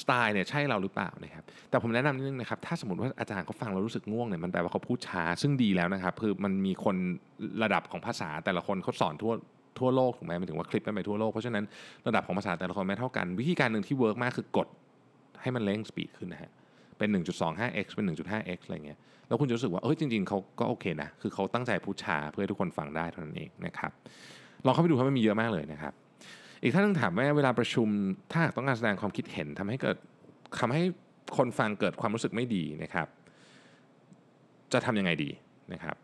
[0.00, 6.96] สไตล์เนี่ยใช่เราหรือเปล่านะครับแต่ผมแนะนำนิดนึงนะครับถ้าสมมติว่าอาจารย์เขาฟังแล้วรู้สึกง่วงเนี่ยมันแปลว่าเขาพูดช้าซึ่งดีแล้วนะครับคือมันมีคน
[7.62, 9.32] ระดับของภาษาแต่ละคนเขาสอนทั่ว
[9.78, 11.64] ทั่วโลกถูกไหมหมายถึงว่าคลิปมันไปทั่วโลกเพราะฉะนั้น
[12.06, 14.68] ระดับของภาษาแต่ละคนไม่เท่ากัน วิธีการหนึ่งที่ work มากคือกด
[15.40, 16.50] ให้มันเร่ง speed ขึ้นนะฮะ
[16.98, 23.92] เป็น 1.25x เป็น 1.5x อะไรเงี้ยแล้วคุณจะรู้สึกว่าเอ้ยจริงๆเขาก็โอเคนะคือเขาตั้งใจพูดช้าเพื่อให้ทุกคนฟังได้เท่านั้นเองนะครับ
[24.64, 25.92] ลองเข้าไปดูครับมันมีเยอะมากเลยนะครับ
[26.62, 27.88] อีกท่านนึงถามว่าเวลาประชุม
[28.32, 29.96] ถ้าต้องการแสดงความคิดเห็นทำให้เกิด
[30.60, 30.82] ทำให้
[31.36, 33.08] คนฟังเกิดความรู้สึกไม่ดีนะครับ
[34.72, 35.30] จะทำยังไงดี
[35.72, 35.96] นะครับ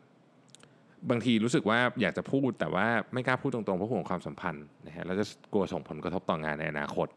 [1.10, 7.08] บางทีรู้สึกว่าอยากจะพูดแต่ว่าไม่กล้าพูดตรงๆเพราะห่วงความสัมพันธ์นะฮะแล้วจะกลัวส่งผลกระทบต่องานในอนาคต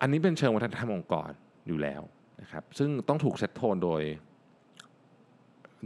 [0.00, 1.30] อันนี้เป็นเชิงวัฒนธรรมองค์กร
[1.68, 2.02] อยู่แล้ว
[2.40, 4.02] นะครับซึ่งต้องถูก set tone โดย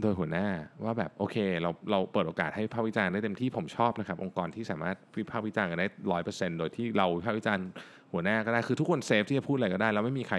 [0.01, 0.47] โดยหัวหน้า
[0.83, 7.65] ว่าแบบโอเคเราเราเปิดโอกาสให้วิพากษ์วิจารณ์ได้เต็มที่ผมชอบนะครับ องค์กรที่สามารถวิพากษ์วิจารณ์กันได้ร้อยเปอร์เซ็นต์โดยที่เราวิพากษ์วิจารณ์
[8.13, 10.37] หัวหน้าก็ได้คือทุกคน safe ที่จะพูดอะไรก็ได้แล้วไม่มีใคร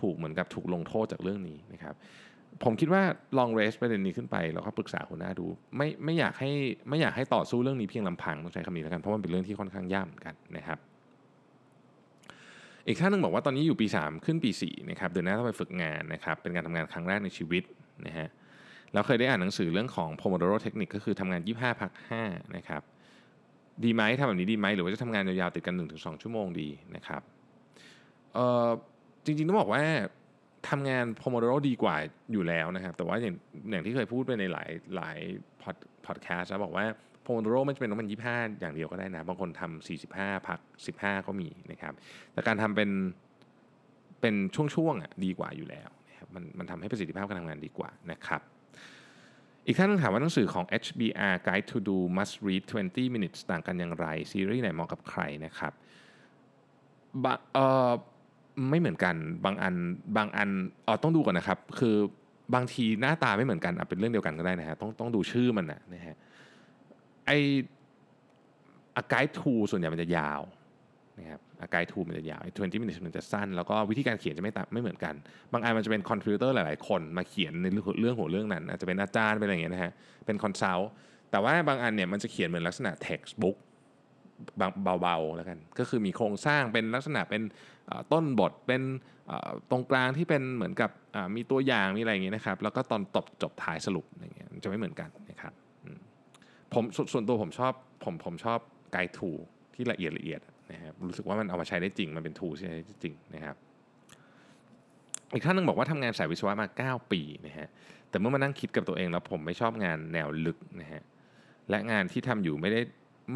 [0.00, 1.94] ถูกเหมือนกับถูกลงโทษจากเรื่องนี้นะครับ
[2.64, 3.02] ผมคิดว่า
[3.38, 6.50] ลองเรสประเด็นนี้ขึ้นไปแล้วก็ปรึกษาหัวหน้าดู ไม่ไม่อยากให้
[6.88, 10.78] ไม่อยากให้ต่อสู้เรื่องนี้เพียงลำพังต้องใช้คำนี้แล้วกันเพราะมันเป็นเรื่องที่ค่อนข้างยากเหมือนกันนะครับ
[12.90, 17.62] อีกท่านนึงบอกว่าตอนนี้อยู่ปี 3 ขึ้นปี 4 นะครับเดือนหน้าต้องไปฝึกงานนะครับ เป็นการทำงานครั้งแรกในชีวิต
[18.06, 18.28] นะฮะ
[18.94, 21.90] เราเคยได้อ่านหนังสือเรื่องของ Pomodoro Technique ก็คือทำงาน 25 พัก
[22.22, 22.82] 5 นะครับ
[23.84, 27.22] ดีไหมทำแบบนี้ดีไหมหรือว่าจะทำงานยาวๆติดกัน 1-2 ชั่วโมงดีนะครับ
[28.34, 28.68] เอ่อ
[29.24, 29.82] จริงๆต้องบอกว่า
[30.68, 31.96] ทำงาน Pomodoro ดีกว่า
[32.32, 33.34] อยู่แล้วนะครับ แต่ว่าอย่าง
[33.70, 35.18] อย่างที่เคยพูดไปในหลายหลาย
[35.62, 35.76] พอด
[36.06, 36.86] พอดแคสต์บอกว่า
[37.22, 40.60] โพมโดโรไม่จำเป็นต้องเป็น25 อย่างเดียวก็ได้นะ บางคนทำ45 พัก
[40.96, 41.92] 15 ก็มีนะครับ
[42.32, 42.90] แต่การทำเป็น
[44.20, 44.34] เป็น
[44.74, 48.42] ช่วงๆอะดีกว่าอยู่แล้วนะครับมันมันทำให้ประสิทธิภาพการทำงานดีกว่านะครับ
[49.66, 55.72] อีกท่านนึงถามว่าหนังสือของ HBR Guide to Do Must Read 20 Minutes ต่างกันอย่างไร ซีรีส์ไหนเหมาะกับใครนะครับ
[57.54, 57.90] เอ่อ
[58.70, 59.14] ไม่เหมือนกัน
[59.44, 59.74] บางอัน
[60.16, 60.50] บางอัน
[60.86, 61.96] อ๋อต้องดูก่อนนะครับ คือ
[62.54, 66.16] บางทีหน้าตาไม่เหมือนกันเป็นเรื่องเดียวกันก็ได้นะฮะต้องต้องดูชื่อมันนะนะฮะ
[67.30, 67.36] ไอ
[68.96, 70.40] อาไกด์ทูส่วนใหญ่มันจะยาว
[71.18, 75.14] นะครับอาไกด์ทูมันจะยาวไอ้20 minutes มันจะสั้น แล้วก็วิธีการเขียนจะไม่ต่ไม่เหมือนกัน
[75.52, 79.92] บางอันมันจะเป็นคอนทริบิวเตอร์หลาย ๆ คนมาเขียนในเรื่องหัวเรื่องนั้น อาจจะเป็นอาจารย์เป็นอะไรอย่างเงี้ยนะฮะ
[80.26, 80.90] เป็น consult
[81.30, 83.56] แต่ว่าบางอันเนี่ยมันจะเขียนเหมือนลักษณะ text book
[85.02, 87.42] เบาๆแล้วกัน ก็คือมีโครงสร้างเป็นลักษณะเป็น
[88.12, 88.82] ต้นบทเป็น
[89.70, 90.90] ตรงกลางที่เป็นเหมือนกับ
[91.36, 95.52] มีตัวอย่างมีอะไรอย่างงี้ยนะครับ แล้วก็ตอนตบจบท้ายสรุปอย่างเงี้ยจะไม่เหมือนกันนะครับ
[96.74, 97.72] ผมส,ส่วนตัวผมชอบ
[98.04, 98.58] ผมผมชอบ
[98.92, 99.30] guide tool
[99.74, 100.40] ที่ละเอียดละเอียด
[100.72, 103.56] นะครับรู้สึกว่ามันเอามาใช้ได้จริง มันเป็น tool ที่ใช้ได้จริงนะครับ
[105.34, 107.68] อีกท่านหนึงบอกว่าทำงานสายวิศวะมา 9 ปีนะฮะ
[108.10, 111.02] แต่เมื่อมานั่งคิดกับตัวเองแล้วผมไม่ชอบงานแนวลึกนะฮะ
[111.70, 112.80] และงานที่ทำอยู่ไม่ได้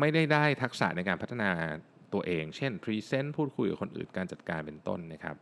[0.01, 1.51] ไม่ได้ได้ทักษะในการพัฒนา
[2.12, 5.37] ตัวเอง เช่นพรีเซนต์พูดคุยกับคนอื่นการจัดการเป็นต้นนะครับ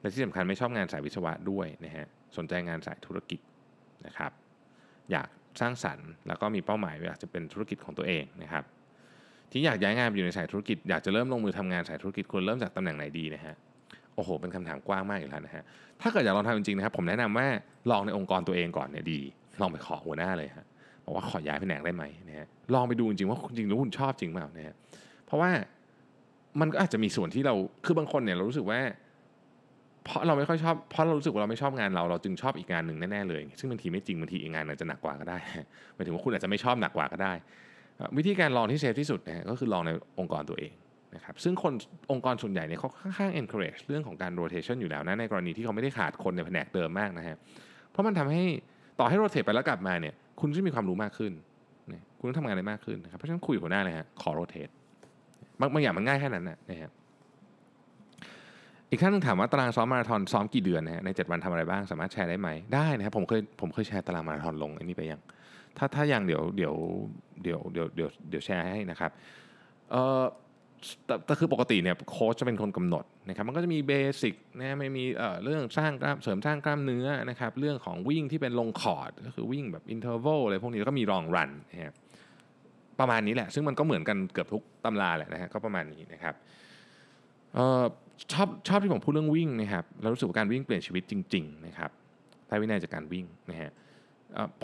[0.00, 3.40] และที่สำคัญไม่ชอบงานสายวิศวะด้วยนะฮะสนใจงานสายธุรกิจ
[4.06, 4.32] นะครับ
[5.12, 5.28] อยาก
[5.60, 8.64] สร้างสรรค์ แล้วก็มีเป้าหมายอยากจะเป็นธุรกิจของตัวเองนะครับ
[9.50, 13.54] ที่อยากย้ายงานไปอยู่ในสายธุรกิจอยากจะเริ่มลงมือทำงานสายธุรกิจควรเริ่มจากตำแหน่งไหนดีนะฮะ
[14.14, 15.62] โอ้โห เป็นคำถามกว้างมากอยู่แล้วนะฮะ
[16.00, 17.46] ถ้าเกิดอยากลองทำจริงๆนะครับผมแนะนำว่า
[17.90, 19.20] ลองในองค์กรตัวเองก่อนเนี่ยดี
[19.60, 20.66] ลองไปขอหัวหน้าเลยฮะ
[21.04, 24.74] บอกว่าขอย้ายแผนกได้ไหมนะฮะลองไปดูจริงๆว่าจริงๆแล้คุณชอบจริงเปล่านะฮะ
[25.26, 25.50] เพราะว่า
[26.60, 27.54] มันก็อาจจะมีส่วนที่เรา
[27.84, 28.80] คือบางคนเนี่ยเรารู้สึกว่า
[30.08, 35.38] เพราะเราไม่ค่อยชอบเพราะเรารู้สึกว่าเราไม่ชอบงานเราเราจึงชอบอีกงานหนึ่งแน่ๆเลย ซึ่งบางทีไม่จริงบางทีอีกงานหนึงจะหนักกว่าก็ได้
[35.94, 37.32] หมายถึงว่าคุณอาจจะไม่ชอบหนักกว่าก็ได้
[38.16, 40.72] วิธีการลองที่เซฟที่สุดนะก็คือลองในองค์กรตัวเอง
[41.14, 41.72] นะครับซึ่งคน
[42.12, 47.36] องค์กรส่วนใหญ่เนี่ยเขาค่อนข้าง encourage เรื่องของการ rotation อยู่แล้วนะในกรณีที่เขาไม่ได้ขาดคนในแผนกเดิมมากนะฮะ
[47.90, 48.42] เพราะมันทำให้
[48.98, 51.32] ต่อให้ rotate ไปแล้วกลับมาเนี่ยคุณจะมีความรู้มากขึ้น
[52.18, 54.72] คุณต้องทำงานได้มากขึ้นนะครับเพราะฉะนั้นคุยหัวหน้าเลยฮะขอ rotate
[55.60, 56.90] บางบางอย่างมันง่ายแค่นั้นนะนะฮะ
[58.90, 65.20] อีกท่านหนึงถามว่าตารางซ้อมมาราธอนซ้อมกี่เดือนนะฮะใน 7 วันทำอะไรบ้างสามารถแชร์ได้ไหมได้นะครับผมเคยผมเคยแชร์ตารางมาราธอนลงอันนี้ไปยัง
[65.78, 66.74] ถ้าถ้ายังเดี๋ยวเดี๋ยว
[67.42, 69.10] เดี๋ยวเดี๋ยวเดี๋ยวเดี๋ยวแชร์ให้นะครับ
[69.90, 70.22] เอ่อ
[71.06, 81.92] แต่แต่คือปกติเนี่ยโค้ชจะเป็นคนกำหนดนะครับมันก็จะมี basic นะไม่มีเอ่อเรื่องสร้างกล้ามเสริมสร้างกล้ามเนื้อนะครับเรื่องของวิ่งที่เป็นลงคอร์ดก็คือวิ่งแบบ interval อะไรพวกนี้แล้วก็มี long run นะฮะ
[83.00, 86.34] ประมาณนี้แหละ ซึ่งมันก็เหมือนกันเกือบทุกตำราแหละนะฮะก็ประมาณนี้นะครับ
[87.54, 87.84] เอ่อ
[88.32, 91.90] ชอบชอบที่ผมพูดเรื่องวิ่งนะครับแล้วรู้สึกว่าการวิ่งเปลี่ยนชีวิตจริงๆนะครับ
[92.48, 93.70] ได้วินัยจากการวิ่งนะฮะ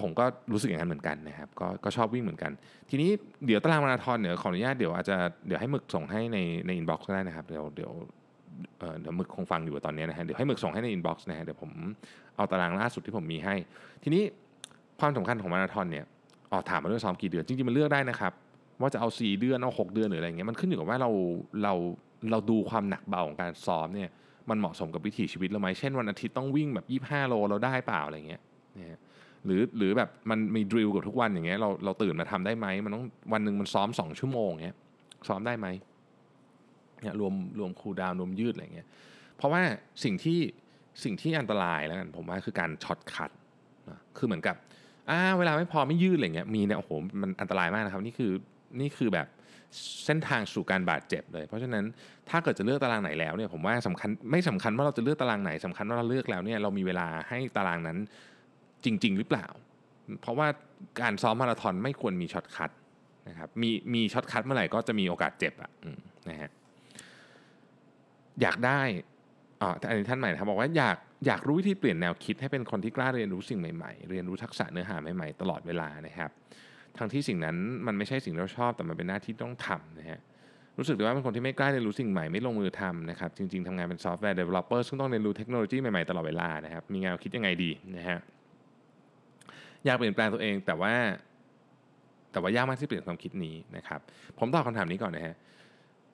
[0.01, 2.53] ผมก็รู้สึกอย่างนั้นเหมือนกันนะครับก็ก็ชอบวิ่งเหมือนกัน
[2.91, 3.11] ทีนี้
[3.47, 7.93] เดี๋ยวตารางมาราธอนเดี๋ยวขออนุญาตเดี๋ยวอาจจะเดี๋ยวให้หมึกส่งให้ในใน inbox ก็ได้นะครับเดี๋ยวเดี๋ยว
[9.01, 11.71] เดี๋ยวหมึกคงฟังอยู่ตอนนี้นะฮะเดี๋ยวให้หมึกส่งให้ใน inbox นะฮะเดี๋ยวผม
[12.37, 13.55] เอาตารางล่าสุดที่ผมมีให้
[14.03, 14.23] ทีนี้
[15.01, 16.05] ความสำคัญของมาราธอนเนี่ย
[16.51, 18.33] อ๋อถามมาเรื่องซ้อมกี่เดือนจริงๆมันเลือกได้นะครับ
[18.81, 21.11] ว่าจะเอา 4 เดือนเอา6เดือนหรืออะไรเงี้ยมันขึ้นอยู่กับว่าเรา
[21.65, 21.75] เรา
[22.33, 24.11] เราดูความหนักเบาของการซ้อมเนี่ย
[24.51, 28.41] มันเหมาะสมกับวิถีชีวิตเราไหมเช่นวันอาทิตย์ต้องวิ่งแบบ 25 โลเราได้เปล่าอะไรเงี้ย
[28.79, 29.01] นะ
[29.45, 34.77] หรือหรือแบบมันมี drill กับทุกวันอย่างเงี้ยเราเราตื่นมาทำได้ไหมมันต้องวันหนึ่งมันซ้อม 2 ชั่วโมงเงี้ย
[35.29, 35.67] ซ้อมได้ไหม
[37.03, 38.87] เนี่ยรวมรวม cool down รวมยืดอะไรเงี้ย
[39.37, 39.63] เพราะว่า
[40.05, 40.39] สิ่งที่
[41.05, 43.31] สิ่งที่อันตรายแล้วกันผมว่าคือการ shortcut
[43.91, 44.57] นะคือเหมือนกับ
[45.11, 46.91] อ่าเวลาไม่พอไม่ยืดอะไรเงี้ยมีเนี่ยโอ้โห
[47.23, 48.33] มันอันตรายมากนะครับนี่คือ
[48.81, 49.27] นี่คือแบบ
[50.05, 51.85] เส้นทางสู่การบาดเจ็บเลย เพราะฉะนั้น
[52.31, 57.99] ถ้าเกิดจะเลือกตารางไหนแล้วเนี่ยผมว่าสำคัญไม่สำคัญว่าเราจะเลือกตารางไหนสำคัญว่าเราเลือกแล้วเนี่ยเรามีเวลาให้ตารางนั้น
[58.85, 59.47] จริง ๆ หรือเปล่า
[60.21, 60.47] เพราะว่า
[61.03, 62.71] การซ้อมมาราธอนไม่ควรมี shortcut
[63.29, 65.71] นะครับมีมี shortcut เมื่อไหร่ก็จะมีโอกาสเจ็บอะ
[66.29, 66.51] นะฮะ
[68.43, 68.81] อยากได้
[69.61, 70.97] อ่าอันนี้ท่านใหม่นะครับบอกว่าอยาก
[71.27, 76.31] อยากรู้วิธีเปลี่ยนแนวคิดให้เป็นคนที่กล้าเรียนรู้สิ่งใหม่ๆ เรียนรู้ทักษะเนื้อหาใหม่ๆ ตลอดเวลานะครับ
[76.99, 80.21] ทั้งที่สิ่งนั้นมันไม่ใช่สิ่งที่เราชอบแต่มันเป็นหน้าที่ต้องทำนะฮะ
[80.79, 88.19] รู้สึกว่าเป็นคนที่ไม่กล้าเรียนรู้สิ่งใหม่ไม่ลงมือทำนะครับจริง ๆทำงานเป็น software developer ซึ่งต้องเรียนรู้เทคโนโลยีใหม่ๆตลอดเวลานะครับมีแนวคิดยังไงดีนะฮะ
[89.85, 90.95] อยากเปลี่ยนแปลงตัวเองแต่ว่า
[92.33, 94.01] แต่ว่ายากมากที่เปลี่ยนความคิดนี้นะครับ
[94.39, 95.35] ผมตอบคำถามนี้ก่อนนะฮะ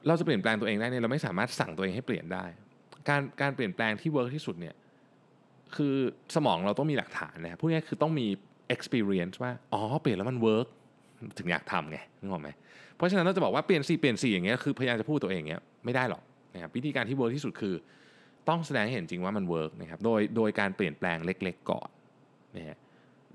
[0.07, 2.45] เราจะเปลี่ยนแปลงตัวเองได้เนี่ยเราไม่สามารถสั่งตัวเองให้เปลี่ยนได้
[3.09, 4.75] การการเปลี่ยนแปลงที่ work ที่สุดเนี่ย
[5.77, 5.95] คือ
[6.35, 8.27] สมองเราต้องมีหลักฐานนะครับพูดง่ายคือต้องมี
[8.75, 10.67] experience ว่า อ๋อ เปลี่ยนแล้วมัน work
[11.39, 12.49] ถึงอยากทำไงนึกออกไหม
[12.97, 16.23] เพราะฉะนั้นเราจะบอกว่าเปลี่ยนสิเปลี่ยนสิอย่างเงี้ยคือพยายามจะพูดตัวเองเงี้ยไม่ได้หรอก
[16.55, 17.75] นะครับวิธีการที่ work ที่สุดคือ
[18.49, 21.89] ต้องแสดงให้เห็นจริงว่ามัน work นะครับโดยโดยการเปลี่ยนแปลงเล็ก ๆ ก่อน
[22.57, 22.79] นะฮะ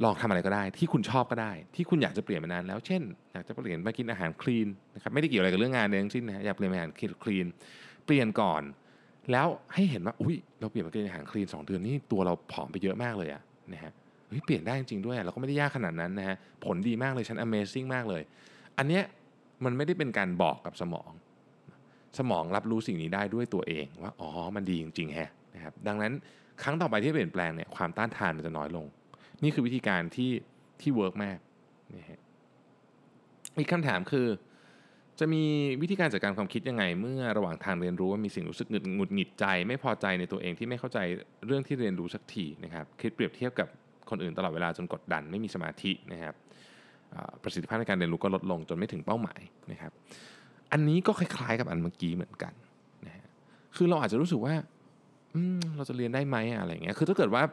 [0.03, 3.01] ลองทำอะไรก็ได้ ที่คุณชอบก็ได้ ที่คุณอยากจะเปลี่ยนมานานแล้วเช่น
[3.33, 6.89] อยากจะเปลี่ยนมากินอาหาร clean นะครับไม่ได้เกี่ยวอะไรกับเรื่องงานเลยทั้งสิ้นนะอยากเปลี่ยนอาหาร
[7.23, 7.45] clean
[8.05, 8.61] เปลี่ยนก่อน
[9.31, 13.41] แล้วให้เห็นว่าอุ้ยเราเปลี่ยนมากินอาหาร clean สองเดือนนี่ตัวเราผอมไปเยอะมากเลยอะ
[13.73, 13.91] นะฮะ
[14.27, 18.21] เฮ้ยเปลี่ยนได้จริงด้วยเราก็ไม่ได้ยากขนาดนั้นนะฮะผลดีมากเลยฉัน Amazing มากเลย
[18.77, 19.03] อันเนี้ย
[19.65, 21.11] มันไม่ได้เป็นการบอกกับสมอง
[22.19, 26.13] สมองรับรู้สิ่งนี้ได้ด้วยตัวเองว่าอ๋อมันดีจริงๆแฮะนะครับดังนั้น
[26.63, 28.85] ครั้งต่อไปที่เปลี่ยนแปลงเนี่ยความต้านทานมันจะน้อยลง
[29.43, 30.31] นี่คือวิธีการที่
[30.81, 31.37] ที่ work มาก
[31.97, 32.19] นะฮะ
[33.57, 34.27] อีกคำถามคือ
[35.19, 35.43] จะมี
[35.81, 40.99] วิธีการจัดการความคิดยังไง เมื่อระหว่างทางเรียนรู้ว่ามีสิ่งรู้สึกหงุดหงิดใจ ไม่พอใจในตัวเองที่ไม่เข้าใจ
[41.45, 43.67] เรื่องที่เรียนรู้สักทีนะครับคิดเปรียบเทียบกับ
[44.09, 46.35] คนอื่นตลอดเวลาจนกดดันไม่มีสมาธินะครับ
[47.43, 49.41] ประสิทธิภาพในการเรียนรู้ก็ลดลงจนไม่ถึงเป้าหมาย
[49.71, 49.91] นะครับ
[50.71, 52.53] อันนี้ก็คล้ายๆกับอันเมื่อกี้เหมือนกัน
[53.05, 53.27] นะฮะ
[53.75, 54.53] คือเราอาจจะรู้สึกว่า
[55.75, 57.43] เราจะเรียนได้ไหมอะไรเงี้ย คือถ้าเกิดว่า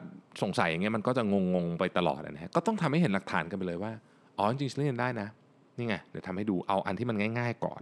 [0.43, 1.23] สงสัยอย่างเงี้ยมันก็จะ
[1.55, 3.93] งงๆไปตลอดนะฮะ ก็ต้องทำให้เห็นหลักฐานกันไปเลยว่า
[4.39, 5.29] อ๋อจริงๆเรียนได้นะ
[5.77, 7.81] นี่ไงเดี๋ยวทำให้ดูเอาอันที่มันง่าย ๆ ก่อน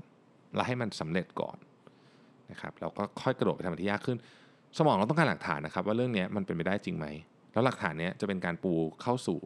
[0.54, 1.56] แล้วให้มันสำเร็จก่อน
[2.50, 4.18] นะครับแล้วก็ค่อยกระโดดไปทำอันที่ยากขึ้น
[4.78, 7.06] สมองเราต้องการหลักฐานนะครับ ว่าเรื่องนี้มันเป็นไปได้จริงไหม
[7.52, 8.72] แล้วหลักฐานนี้จะเป็นการปู
[9.02, 9.38] เข้าสู่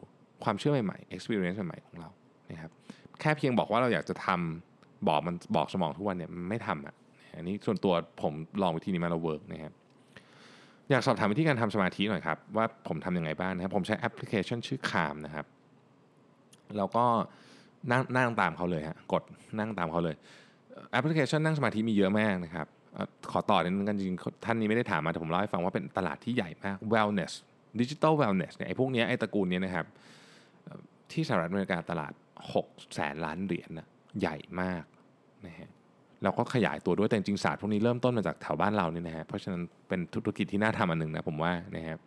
[0.43, 2.09] ความเชื่อใหม่ๆ experience ใหม่ๆของเรา
[2.51, 2.71] นะครับ
[3.19, 6.95] แค่เพียงบอกว่าเราอยากจะทำบอกมันบอกสมองทุกวันเนี่ยไม่ทำอะ
[7.35, 9.73] อันนี้ส่วนตัวผมลองวิธีนี้มาแล้วเวิร์กนะครับ
[10.91, 15.45] อยากสอบถามวิธีการทำสมาธิหน่อยครับ ว่าผมทำยังไงบ้างนะครับ ผมใช้แอปพลิเคชันชื่อคามนะครับ
[16.77, 17.05] แล้วก็
[17.91, 19.23] นั่งนั่งตามเขาเลยฮะกด
[19.59, 20.15] นั่งตามเขาเลย
[20.91, 22.67] แอปพลิเคชันนั่งสมาธิมีเยอะมากนะครับ
[23.31, 27.33] ขอต่อนิดนึงกันจริงท่านนี้ไม่ได้ถามมาแต่ผมเล่าให้ฟังว่าเป็นตลาดที่ใหญ่มาก wellness
[27.81, 29.85] digital wellness เนี่ยไอ้พวกนี้ไอ้ตระกูลนี้นะครับ
[31.11, 32.13] ที่สหรัฐอเมริกาตลาด
[32.53, 33.87] 6 แสนล้านเหรียญนะ
[34.19, 34.83] ใหญ่มาก
[35.47, 35.69] นะฮะ
[36.23, 41.99] แล้วก็ขยายตัวด้วยแต่จริงศาสตร์พวกนี้เริ่มต้นมาจากแถวบ้านเราเนี่ยนะฮะเพราะฉะนั้นเป็นธุรกิจที่น่าทำอันหนึ่งนะผมว่านะครับ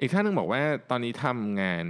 [0.00, 1.84] อีกท่านหนึ่งบอกว่าตอนนี้ทำงาน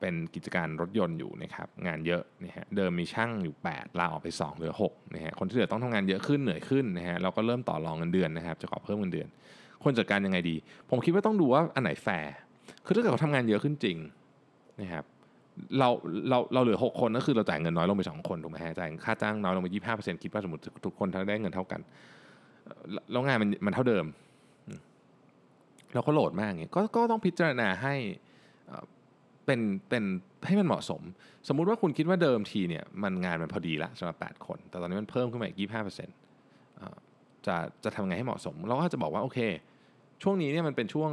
[0.00, 9.28] เป็นกิจการรถยนต์อยู่นะครับงานเยอะนะฮะเดิมมีช่างอยู่ 8 ลาออกไป 2 เหลือ6นะฮะคนที่เหลือต้องทำงานเยอะขึ้นเหนื่อยขึ้นนะฮะเราก็เริ่มต่อรองเงินเดือนนะครับจะขอเพิ่มเงินเดือน
[9.82, 10.56] ควรจัดการยังไงดี
[10.90, 12.34] ผมคิดว่าต้องดูว่าอันไหนแฟร์
[12.84, 13.96] คือถ้าเกิดเขาทำงานเยอะขึ้นจริง
[14.80, 15.04] นะครับ
[15.78, 15.88] เรา
[16.28, 21.80] เราเราเหลือ 6 คนก็คือเราจ่ายเงินน้อยลงไป 2 คนถูกไหมฮะจ่ายค่าจ้างน้อยลงไปยี่ห้าเปอร์เซ็นต์คิดว่าสมมติทุกคนทั้งได้เงินเท่ากัน
[23.12, 24.04] แล้วงานมันมันเท่าเดิม
[25.94, 27.94] เราก็โหลดมากเงี้ยก็ก็ต้องพิจารณาให้
[29.44, 30.04] เป็นเป็น
[30.46, 31.02] ให้มันเหมาะสม
[31.48, 36.16] สมมุติว่าคุณคิดว่าเดิมทีเนี่ยมันงานมันพอดีละสำหรับ 8 คน แต่ตอนนี้มันเพิ่มขึ้นมาอีกยี่ห้าเปอร์เซ็นต์
[37.46, 39.38] จะจะทำไงให้เหมาะสม เราก็จะบอกว่าโอเค
[40.22, 41.10] ช่วงนี้เนี่ยมันเป็นช่วง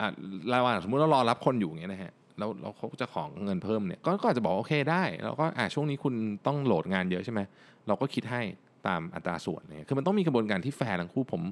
[0.00, 0.08] อะ
[0.52, 6.14] ระหว่างสมมุติเรารอรับคนอยู่เงี้ยนะฮะแล้วเราเขาจะขอเงินเพิ่มเนี่ยก็อาจจะบอกโอเคได้แล้วก็อะช่วงนี้คุณ
[6.46, 7.40] ต้อง load งานเยอะใช่ไหม
[7.86, 8.42] เราก็คิดให้
[8.86, 11.42] ตามอัตราส่วนเนี่ยคือมันต้องมีกระบวนการที่แฟร์ทั้งคู่ผม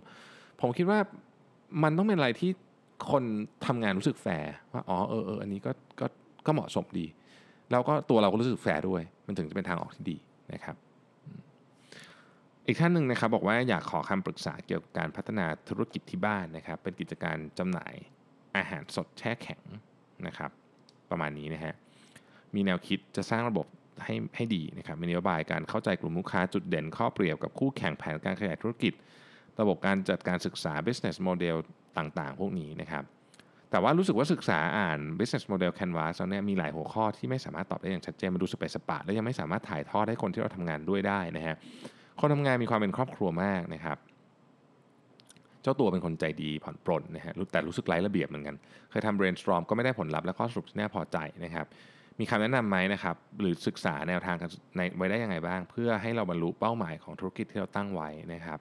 [0.61, 0.99] ผมคิดว่า
[1.83, 2.51] มันต้องเป็นอะไรที่
[3.11, 3.23] คน
[3.67, 6.07] ทำงานรู้สึกแฟร์ว่าอ๋อเออเอออันนี้ก็ก็
[6.47, 7.07] ก็เหมาะสมดี
[7.71, 10.17] แล้วก็ตัวเราก็รู้สึกแฟร์ด้วย มันถึงจะเป็นทางออกที่ดี
[10.53, 10.77] นะครับ
[12.71, 17.95] อีกท่านหนึ่งนะครับบอกว่าอยากขอคำปรึกษาเกี่ยวกับการพัฒนาธุรกิจที่บ้านนะครับ เป็นกิจการจำหน่าย
[18.57, 19.63] อาหารสดแช่แข็ง
[20.27, 20.51] นะครับ
[21.11, 21.75] ประมาณนี้นะฮะ
[22.55, 23.67] มีแนวคิดจะสร้างระบบ
[24.05, 28.93] ให้ให้ดีนะครับมีนโยบายการเข้าใจกลุ่มลูกค้าจุดเด่นข้อเปรียบกับคู่แข่งแผนการขยายธุรกิจ
[29.61, 31.57] ระบบการจัดการศึกษา business model
[31.99, 33.05] ต่างๆ พวกนี้นะครับ
[33.71, 41.57] แต่ว่ารู้สึกว่าศึกษาอ่าน business model canvas แล้วเนี่ยมีหลายหัวข้อที่ไม่สามารถตอบได้อย่างชัดเจนมาดูสเปซสปะ และยังไม่สามารถถ่ายทอดให้คนที่เราทำงานด้วยได้นะฮะ
[42.21, 43.99] คนทำงานมีความเป็นครอบครัวมากนะครับ
[45.63, 48.57] เจ้าตัวเป็นคนใจดีผ่อนปลนนะฮะแต่รู้สึกไร้ระเบียบเหมือนกัน
[48.91, 51.67] เคยทำ brainstorm ก็ไม่ได้ผลลัพธ์และข้อสรุปที่น่าพอใจนะครับ
[52.21, 54.37] มีคำแนะนำไหมนะครับ หรือศึกษาแนวทาง
[54.77, 58.59] ในไว้ได้ยังไงบ้าง เพื่อให้เราบรรลุเป้าหมายของธุรกิจที่เราตั้งไว้นะครับ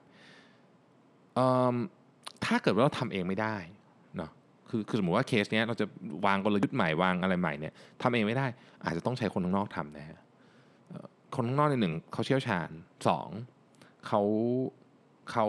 [2.44, 3.56] ถ้าเกิดว่าเราทำเองไม่ได้
[4.16, 4.30] เนาะ
[4.68, 5.86] คือคือสมมติว่าเคสเนี้ยเราจะ
[6.26, 8.46] วางกลยุทธ์ใหม่วางอะไรใหม่เนี่ยทำเองไม่ได้
[8.84, 10.18] อาจจะต้องใช้คนข้างนอกทำนะฮะ
[11.34, 12.68] คนข้างนอกในหนึ่งเขาเชี่ยวชาญ
[13.08, 13.28] สอง
[14.06, 14.20] เขา
[15.32, 15.46] เขา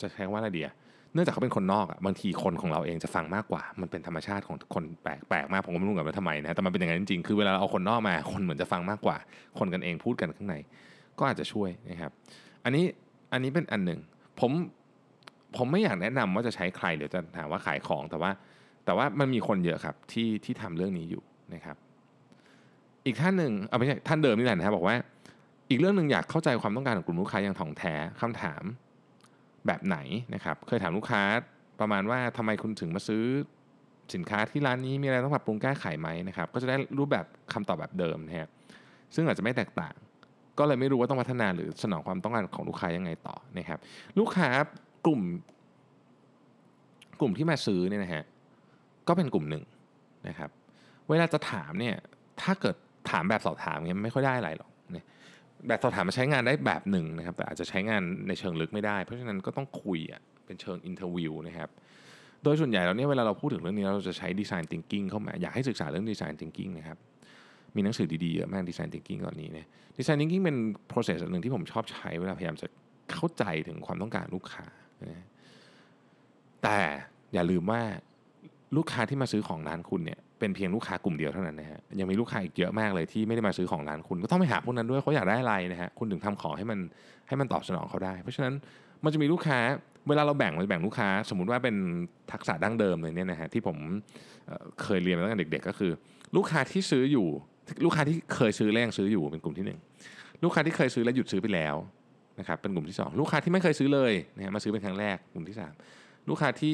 [0.00, 0.70] จะใช้ว่าอะไรเดีย
[1.12, 9.16] เนื่องจากเขาเป็นคนนอกอะบางทีคนของเราเองจะฟังมากกว่า มันเป็นธรรมชาติของคนแปลกแปลกมากผมก็ไม่รู้เหมือนกันว่าทำไมนะแต่มันเป็นอย่างนั้นจริงๆคือเวลาเราเอาคนนอกมา คนเหมือนจะฟังมากกว่า
[9.58, 10.56] คนกันเองพูดกันข้างใน
[11.18, 12.12] ก็อาจจะช่วยนะครับ
[12.64, 12.84] อันนี้
[13.32, 14.00] อันนี้เป็นอันหนึ่ง
[14.40, 14.50] ผม
[15.56, 18.30] ผมไม่อยากแนะนำว่าจะใช้ใครหรือจะถามว่าขายของแต่ว่า
[18.84, 21.22] แต่ว่ามันมีคนเยอะครับที่ที่ทำเรื่องนี้อยู่
[21.54, 21.76] นะครับ
[23.06, 24.96] อีกท่านหนึ่งเอาไม่ใช่ท่านเดิมนี่แหละนะครับบอกว่า
[25.70, 28.62] อีกเรื่องหนึ่งอยากเข้าใจความต้องการของกลุ่มลูกค้าอย่างถ่องแท้คำถาม
[29.66, 29.98] แบบไหน
[30.34, 31.22] นะครับ เคยถามลูกค้า
[31.80, 33.24] ประมาณว่าทำไมคุณถึงมาซื้อ
[34.14, 38.48] สินค้าที่ร้านนี้มีอะไรต้องปรับปรุงแก้ไขไหมนะครับ ก็จะได้รูปแบบคำตอบแบบเดิมนะฮะ
[39.14, 39.94] ซึ่งอาจจะไม่แตกต่าง
[40.58, 43.78] ก็เลยไม่รู้ว่าต้องพัฒนาหรือสนองความต้องการของลูกค้ายังไงต่อนะครับ
[44.18, 44.48] ลูกค้า
[45.06, 45.22] กลุ่ม
[47.20, 48.24] กลุ่มที่มาซื้อเนี่ยนะฮะ
[49.08, 49.64] ก็เป็นกลุ่มหนึ่ง
[50.28, 50.50] นะครับ
[51.08, 51.96] เวลาจะถามเนี่ย
[52.42, 52.76] ถ้าเกิด
[53.10, 55.04] ถามแบบสอบถามเนี่ยไม่ค่อยได้อะไรหรอกเนี่ย
[55.68, 61.68] แบบสอบถามมาใช้งานได้แบบหนึ่งนะครับ แต่อาจจะใช้งานในเชิงลึกไม่ได้ เพราะฉะนั้นก็ต้องคุยอะเป็นเชิง interview นะครับ
[62.44, 66.98] โดยส่วนใหญ่แล้วเนี่ยเวลาเราพูดถึงเรื่องนี้เราจะใช้ design thinking เข้ามาอยากให้ศึกษาเรื่อง design thinking นะครับ
[67.76, 69.66] มีหนังสือดีๆเยอะมาก design thinking ตอนนี้เนี่ย
[69.98, 70.56] design thinking เป็น
[70.92, 72.66] process หนึ่งที่ผมชอบใช้เวลาพยายามจะ
[73.12, 74.66] เข้าใจถึงความต้องการลูกค้า
[75.02, 75.26] นะ
[76.62, 76.78] แต่
[77.34, 77.80] อย่าลืมว่า
[78.76, 86.78] ลูกค้าที่มาซื้อของร้านคุณเนี่ย เป็นเพียงลูกค้ากลุ่มเดียวเท่านั้นนะฮะยังมีลูกค้าอีกเยอะมากเลยที่ไม่ได้มาซื้อของร้านคุณก็ต้องไปหาพวกนั้นด้วยเขาอยากได้อะไรนะฮะคุณถึงทำของให้มัน
[87.28, 88.54] ให้มันตอบสนองเขาได้ เพราะฉะนั้น
[89.04, 89.58] มันจะมีลูกค้า
[90.08, 91.76] เวลาเราแบ่งเราแบ่งลูกค้า สมมุติว่าเป็น
[92.32, 93.76] ทักษะดั้งเดิมเลยเนี่ยนะฮะที่ผม
[94.82, 95.92] เคยเรียนมาตั้งแต่เด็ก ๆ ก็คือ
[96.36, 97.28] ลูกค้าที่ซื้ออยู่
[97.84, 99.78] ลูกค้าที่เคยซื้อแล้วยังซื้ออยู่เป็นกลุ่มที่หนึ่ง
[100.44, 101.76] ลูกค้าที่เคยซื้อแล้วหยุดซื้อไปแล้ว
[102.40, 105.56] นะครับเป็นกลุ่มที่ 2 ลูกค้าที่ไม่เคยซื้อเลยนะฮะมาซื้อเป็นครั้งแรกกลุ่มที่
[105.92, 106.72] 3 ลูกค้าที่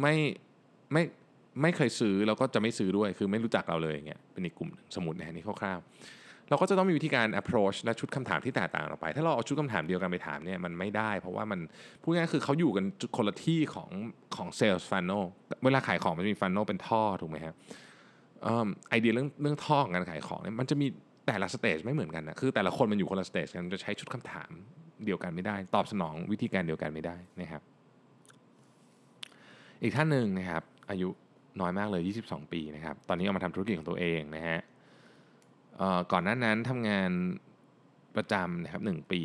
[0.00, 0.14] ไม่
[0.92, 1.02] ไม่
[1.62, 11.60] ไม่เคยซื้อแล้วก็จะไม่ซื้อด้วย คือไม่รู้จักเราเลยอย่างเงี้ยเป็นอีกกลุ่มสมมตินะฮะนี่คร่าวๆเราก็จะต้องมีวิธีการ approach และชุดคำถามที่แตกต่างออกไป ถ้าเราเอาชุดคำถามเดียวกันไปถามเนี่ยมันไม่ได้ เพราะว่ามัน
[12.02, 12.84] พูดง่ายๆคือเขาอยู่กัน
[13.16, 13.90] คนละที่ของ
[14.36, 15.24] ของ sales funnel
[15.64, 17.54] เวลาขายของมันจะมี funnel เป็นท่อถูกไหมครับ
[18.90, 20.86] ไอเดียเรื่องเรื่องท่อของการขายของเนี่ยมันจะมี
[21.26, 24.50] แต่ละสเตจไม่เหมือนกันนะคือแต่ละคนมันอยู่คนละสเตจกันจะใช้ชุดคำถาม
[25.04, 27.62] เดียวกันไม่ได้ ตอบสนองวิธีการเดียวกันไม่ได้นะครับ
[29.82, 31.08] อีกท่านหนึ่งนะครับอายุ
[31.60, 34.58] น้อยมากเลย 22 ปีนะครับ ตอนนี้เอามาทำธุรกิจของตัวเองนะฮะ
[36.12, 37.10] ก่อนหน้านั้นทำงาน
[38.16, 39.22] ประจำนะครับหนึ่งปี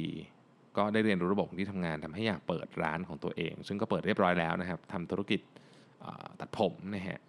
[0.78, 5.41] ก็ได้เรียนรู้ระบบที่ทำงานทำให้อยากเปิดร้านของตัวเอง ซึ่งก็เปิดเรียบร้อยแล้วนะครับทำธุรกิจ
[6.39, 7.19] ตัดผมนะฮะ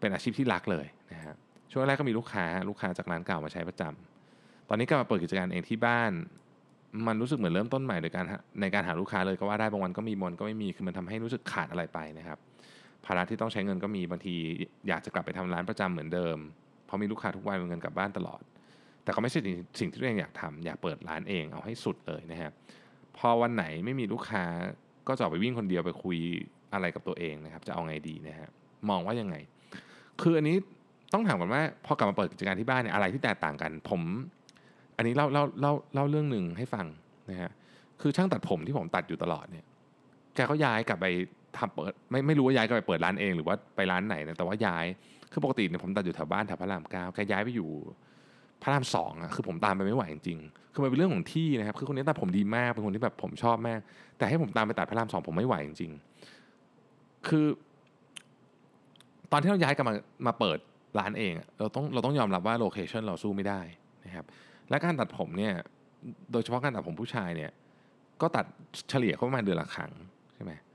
[0.00, 1.34] เป็นอาชีพที่รักเลยนะฮะ
[1.70, 6.12] ช่วงแรกก็มีลูกค้าลูกค้าจากร้านเก่ามาใช้ประจำตอนนี้ก็มาเปิดกิจการเองที่บ้าน
[7.06, 8.24] มันรู้สึกเหมือนเริ่มต้นใหม่โดยการ
[8.60, 12.38] ในการหาลูกค้าเลยก็ว่าได้บางวันก็มีบางวันก็ไม่มีคือมันทำให้รู้สึกขาดอะไรไปนะครับ
[13.08, 14.36] ภาระที่ต้องใช้เงินก็มีบางที
[14.88, 16.38] อยากจะกลับไปทำร้านประจำเหมือนเดิม
[16.86, 18.42] เพราะมีลูกค้าทุกวันมีเงินกลับบ้านตลอด
[19.04, 19.38] แต่ก็ไม่ใช่
[19.80, 22.50] สิ่งที่ตัวเองอยากทำอยากเปิดร้านเองเอาให้สุดเลยนะฮะ
[23.18, 24.44] พอวันไหนไม่มีลูกค้า
[25.08, 26.18] ก็จะออกไปวิ่งคนเดียวไปคุย
[26.74, 28.48] อะไรกับตัวเองนะครับ จะเอาไงดีนะฮะ
[28.90, 29.36] มองว่ายังไง
[30.20, 30.56] คืออันนี้
[31.12, 34.02] ต้องถามก่อนว่าพอกลับมาเปิดกิจการที่บ้านเนี่ยอะไรที่แตกต่างกัน ผม
[34.96, 36.86] อันนี้เล่าเล่าเล่าเล่าเรื่องหนึ่งให้ฟัง
[37.30, 37.50] นะฮะ
[38.00, 39.64] คือช่างตัดผมที่ผมตัดอยู่ตลอดเนี่ย
[40.34, 41.06] แกก็ย้ายกลับไป
[41.56, 44.86] ทำเปิดไม่ไม่รู้ว่าย้ายกลับไปเปิดร้านเองหรือว่าไปร้านไหนนะแต่ว่าย้าย
[45.32, 47.68] คือปกติเนี่ยผมตัดอยู่แถวบ้านแถวพระรามเก้าแกย้ายไปอยู่
[48.62, 53.80] พระรามสองอะคือผมตามไปไม่ไหวจริงๆคือมันเป็นเรื่องของที่นะครับคือคนนี้ตัดผมดีมากเป็นคนที่แบบผมชอบมาก
[54.18, 57.46] แต่ให้ผมตามไปตัดพระรามสองผมไม่ไหวจริงๆ คือ
[59.32, 59.94] ตอนที่เราย้ายกลับมา
[60.26, 60.58] มาเปิด
[60.98, 63.60] ร้านเองเราต้องเราต้องยอมรับว่าโลเคชันเราสู้ไม่ได้
[64.04, 64.24] นะครับ
[64.70, 65.54] และการตัดผมเนี่ย
[66.32, 67.50] โดยเฉพาะการตัดผมผู้ชายเนี่ย
[68.20, 68.44] ก็ตัด
[68.90, 69.92] เฉลี่ยเข้าประมาณเดือนละครั้ง
[70.34, 70.67] ใช่ไหมอืม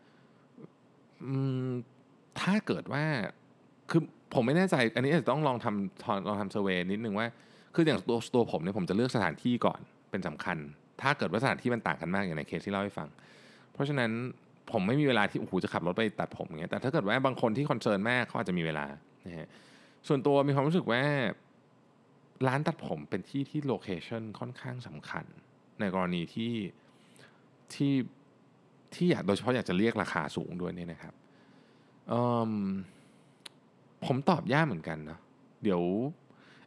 [2.40, 3.04] ถ้าเกิดว่า
[3.90, 4.02] คือ
[4.34, 7.28] ผมไม่แน่ใจ อันนี้อาจจะต้องลองทำลองทำเซอร์เวยนิดนึงว่า
[7.76, 9.80] คืออย่างตัวตัวผมเนี่ยผมจะเลือกสถานที่ก่อน
[10.12, 10.58] เป็นสำคัญ
[11.02, 13.08] ถ้าเกิดว่าสถานที่มันต่างกันมากอย่างในเคสที่เล่าให้ฟัง
[13.74, 14.12] เพราะฉะนั้น
[14.72, 18.86] ผมไม่มีเวลาที่โอ้โหจะขับรถไปตัดผมอย่างเงี้ยแต่ถ้าเกิดว่าบางคนที่ concern มากเขาอาจจะมีเวลา
[19.26, 19.48] นะฮะ
[20.08, 21.02] ส่วนตัวมีความรู้สึกว่า
[22.48, 25.26] ร้านตัดผมเป็นที่ที่ location ค่อนข้างสำคัญ
[25.80, 26.54] ในกรณีที่
[27.76, 27.94] ที่
[28.96, 31.14] ที่อยากโดยเฉพาะอยากจะเรียกราคาสูงด้วยเนี่ยนะครับ
[34.06, 35.20] ผมตอบยากเหมือนกันเนาะ
[35.64, 35.82] เดี๋ยว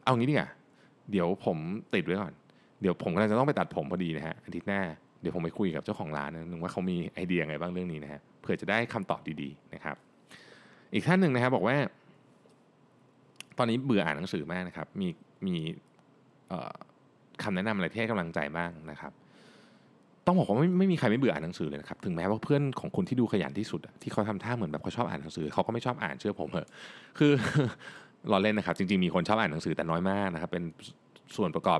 [0.03, 0.49] เอางี้ดีกว่า
[1.11, 1.57] เดี๋ยวผม
[1.93, 2.33] ติดไว้ก่อน
[2.81, 4.81] เดี๋ยวผมกำลังจะต้องไปตัดผมพอดีนะฮะอาทิตย์หน้า
[5.21, 9.95] เดี๋ยวผมไปคุยกับเจ้าของร้านนึงว่าเขามีไอเดียไงบ้างเรื่องนี้นะฮะเผื่อจะได้คำตอบดีๆนะครับ
[10.93, 11.77] อีกท่านหนึ่งนะครับบอกว่า
[13.57, 15.07] ตอนนี้เบื่ออ่านหนังสือมากนะครับ มี
[15.47, 15.55] มี
[17.43, 19.11] คำแนะนำอะไรที่ให้กำลังใจบ้างนะครับ
[20.27, 26.67] ต้องบอกว่าไม่ไม่มีใครไม่เบื่ออ่านหนังสือเลยนะครับถึงแม้ว่าเพื่อนของคุณที่ดูขยันที่สุด ที่เขาทำท่าเหมือนแบบเขาชอบอ่านหนังสือเขาก็ไม่ชอบอ่านเชื่อผมเหอะ
[27.17, 27.31] คือ
[28.31, 30.63] รอเล่นนะครับ จริงๆมีคนชอบอ่านหนังสือแต่น้อยมากนะครับเป็น
[31.35, 31.79] ส่วนประกอบ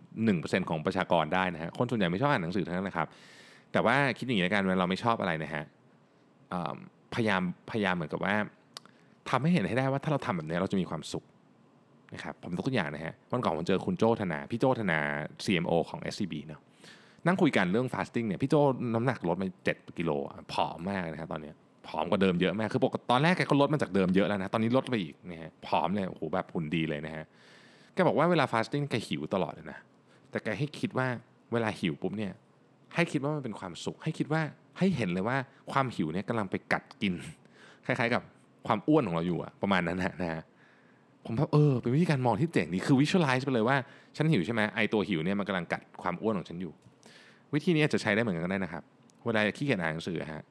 [0.00, 3.06] 0.1%ของประชากรได้นะฮะคนส่วนใหญ่ไม่ชอบอ่านหนังสือทั้งนั้นนะครับ
[3.72, 5.62] แต่ว่าคิดอย่างนี้ในการเวลาเราไม่ชอบอะไรนะฮะ
[7.14, 8.34] พยายามพยายามเหมือนกับว่า
[9.30, 11.24] ทำให้เห็นให้ได้ว่าถ้าเราทำแบบนี้เราจะมีความสุข
[12.14, 14.98] นะครับผมยกตัวอย่างนะฮะวันก่อนผมเจอคุณโจธนา พี่โจธนา
[15.44, 16.60] CMO ของ SCB เนาะ
[17.28, 18.54] นั่งคุยกันเรื่อง fasting เนี่ยพี่โจ
[18.94, 20.10] น้ำหนักลดมา7กิโล
[20.52, 21.52] ผอมมากนะครับตอนนี้
[21.86, 27.24] ผอมกว่าเดิมเยอะมากคือปกติตอนแรกแกก็ลดมาจากเดิมเยอะแล้วนะ ตอนนี้ลดไปอีกนะฮะผอมเลยโอ้โหแบบหุ่นดีเลยนะฮะ
[27.94, 29.78] แกบอกว่าเวลา fasting แกหิวตลอดเลยนะ
[30.30, 31.06] แต่แกให้คิดว่า
[31.52, 32.32] เวลาหิวปุ๊บเนี่ย
[32.94, 34.42] ให้คิดว่ามันเป็นความสุข ให้คิดว่า
[34.78, 35.36] ให้เห็นเลยว่า
[35.72, 37.14] ความหิวเนี่ยกำลังไปกัดกิน
[37.86, 38.22] คล้ายๆ กับ
[38.66, 40.42] ความอ้วนของเราอยู่อะประมาณนั้นนะฮะ
[41.26, 43.76] ผมว่าเออเป็นวิธีการมองที่เจ๋งดีคือ visualize ไปเลยว่า
[44.16, 46.72] ฉันหิวใช่ไหมไอตัวหิวเนี่ยมันกำลังกัดความอ้วนของฉันอยู่
[47.54, 48.82] วิธีนี้จะใช้ได้เหมือนกันก็ได้นะครับ
[49.26, 50.44] เวลาขี้เกียจอ่านหนังสือฮะ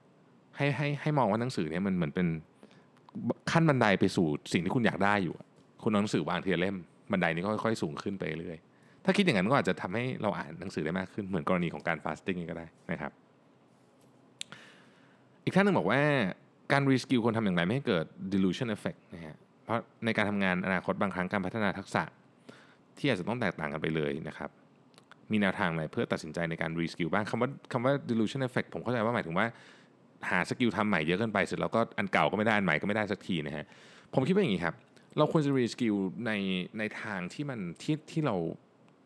[0.58, 2.28] ให้ให้ให้มองว่าหนังสือเนี่ยมันเหมือนเป็น
[3.52, 5.36] ขั้นบันไดไปสู่สิ่งที่คุณอยากได้อยู่
[5.84, 6.76] คุณเอาหนังสือวางทีละเล่ม
[7.12, 8.58] บันไดนี้ก็ค่อยๆสูงขึ้นไปเรื่อย
[9.06, 13.12] ถ้าคิดอย่างนั้นก็อาจจะทำให้เราอ่านหนังสือได้มากขึ้นเหมือนกรณีของการ fasting ก็ได้นะครับ
[15.44, 16.02] อีกท่านหนึ่งบอกว่า
[16.72, 22.04] การ reskill ควรทำอย่างไรไม่ให้เกิด dilution effect นะฮะเพราะในการทำงานอนาคตบางครั้งการพัฒนาทักษะ
[22.98, 24.50] ที่อาจจะต้องแตกต่างกันไปเลยนะครับ
[25.32, 29.48] มีแนวทางอะไรเพื่อตัดสินใจในการ reskill บ้างคำว่าคำว่า dilution effect ผมเข้าใจว่าหมายถึงว่า
[30.30, 33.66] หา skill ทำใหม่เยอะเกินไปเสร็จแล้วก็อันเก่าก็ไม่ได้ อันใหม่ก็ไม่ได้สักทีนะฮะ
[34.14, 34.76] ผมคิดว่าอย่างนี้ครับ
[35.18, 36.32] เราควรจะ reskill ใน
[36.80, 38.36] ในทางที่มันที่ที่เรา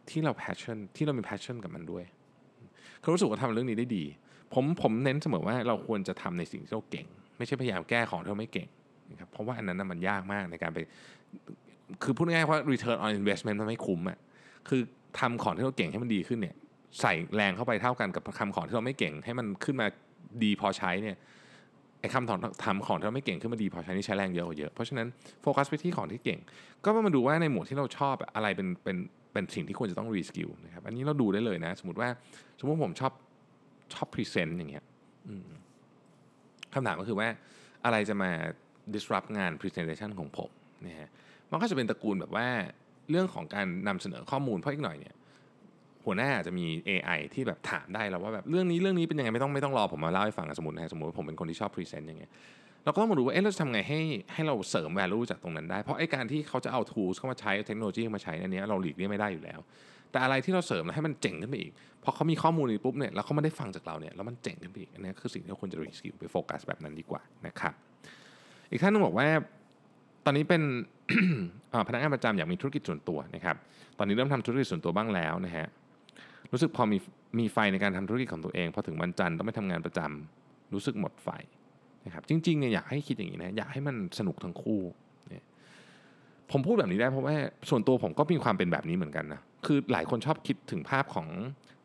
[0.09, 2.03] ที่เรา passion ที่เรามี passion กับมันด้วย
[3.01, 4.03] เขารู้สึกว่าทำเรื่องนี้ได้ดี
[4.53, 7.05] ผมผมเน้นเสมอว่าเราควรจะทำในสิ่งที่เราเก่ง
[7.37, 8.67] ไม่ใช่พยายามแก้ของที่เราไม่เก่ง
[9.11, 10.79] นะครับเพราะว่าอันนั้นมันยากมากในการไป
[12.03, 14.17] คือพูดง่ายๆว่า return on investment มันไม่คุ้มอะ
[14.69, 14.81] คือ
[15.19, 16.55] ทำของที่เราเก่งให้มันดีขึ้นเนี่ย
[17.01, 19.87] ใส่แรงเข้าไปเท่ากันกับทำของที่เราไม่เก่ง ให้มันขึ้นมา
[20.43, 21.17] ดีพอใช้เนี่ย
[21.99, 25.07] ไอ้คำถอนทำของที่เราไม่เก่งขึ้นมาดีพอใช้นี่ใช้แรงเยอะกว่าเยอะเพราะฉะนั้น
[25.41, 26.39] โฟกัสไปที่ของที่เก่ง
[26.85, 28.97] ก็มาดูว่าในหมวดที่เราชอบอะอะไรเป็นเป็น
[29.33, 32.09] เป็นสิ่งที่ควรจะต้อง reskill นะครับอันนี้เราดูได้เลยนะ สมมติว่า
[32.59, 33.13] สมมติผมชอบ
[33.93, 34.83] ชอบ present อย่างเงี้ย
[36.73, 37.27] คำถามก็คือว่า
[37.85, 38.31] อะไรจะมา
[38.93, 40.49] disrupt งาน presentation ของผม
[40.85, 41.09] นะฮะ
[41.51, 42.47] มันก็จะเป็นตระกูลแบบว่า
[43.09, 45.15] เรื่องของการนำเสนอข้อมูลเพราะอีกหน่อยเนี่ย
[46.05, 52.31] หัวหน้าอาจจะมี AI ที่แบบถามได้แล้วว่าแบบเรื่องนี้เรื่องนี้เป็นยังไงไม่ต้องไม่ต้องรอผมมาเล่าให้ฟังสมมตินะสมมติผมเป็นคนที่ชอบพรีเซนต์อย่างเงี้ย
[52.83, 53.99] เราก็ต้องมาดูว่าเอ๊ะเราจะทำไงให้
[54.33, 59.59] ให้เราเสริม value จากตรงนั้นได้ เพราะไอ้การที่เขาจะเอา tools เข้ามาใช้เทคโนโลยีเข้ามาใช้อันนี้เราหลีกเลี่ยงไม่ได้อยู่แล้ว
[60.11, 61.71] แต่อะไรที่เราเสริมแล้วให้มันเจ๋งขึ้นไปอีก
[62.03, 67.73] พอเขามีข้อมูลนี้ปุ๊บเนี่ยแล้วเขาไม่ได้ฟังจากเราเนี่ยแล้วมันเจ๋งขึ้นไปอีกอันนี้คือสิ่งที่เราควรจะ reskill ไปโฟกัสแบบนั้นดีกว่านะครับ
[68.71, 69.27] อีกท่านนึงบอกว่า
[70.25, 70.61] ตอนนี้เป็น
[71.87, 73.55] พนักงานประจำอยากมีธุรกิจส่วนตัวนะครับ
[73.97, 75.67] ตอนนี้เริ่มทำธุรกิจส่วนตัวบ้างแล้วนะฮะ
[76.51, 76.97] รู้สึกพอมี
[77.39, 81.29] มีไฟในการทำธุรกิจของตัวเอง พอถึงวันจันทร์ต้องไปทำงานประจำรู้สึกหมดไฟ
[82.05, 84.81] นะครับ จริงๆเนี่ยอยากให้คิดอย่างนี้นะอยากให้มันสนุกทั้งคู่
[85.29, 85.43] เนี่ย
[86.51, 87.35] ผมพูดแบบนี้ได้เพราะว่า
[87.69, 91.27] ส่วนตัวผมก็มีความเป็นแบบนี้เหมือนกันนะ คือหลายคนชอบคิดถึงภาพของ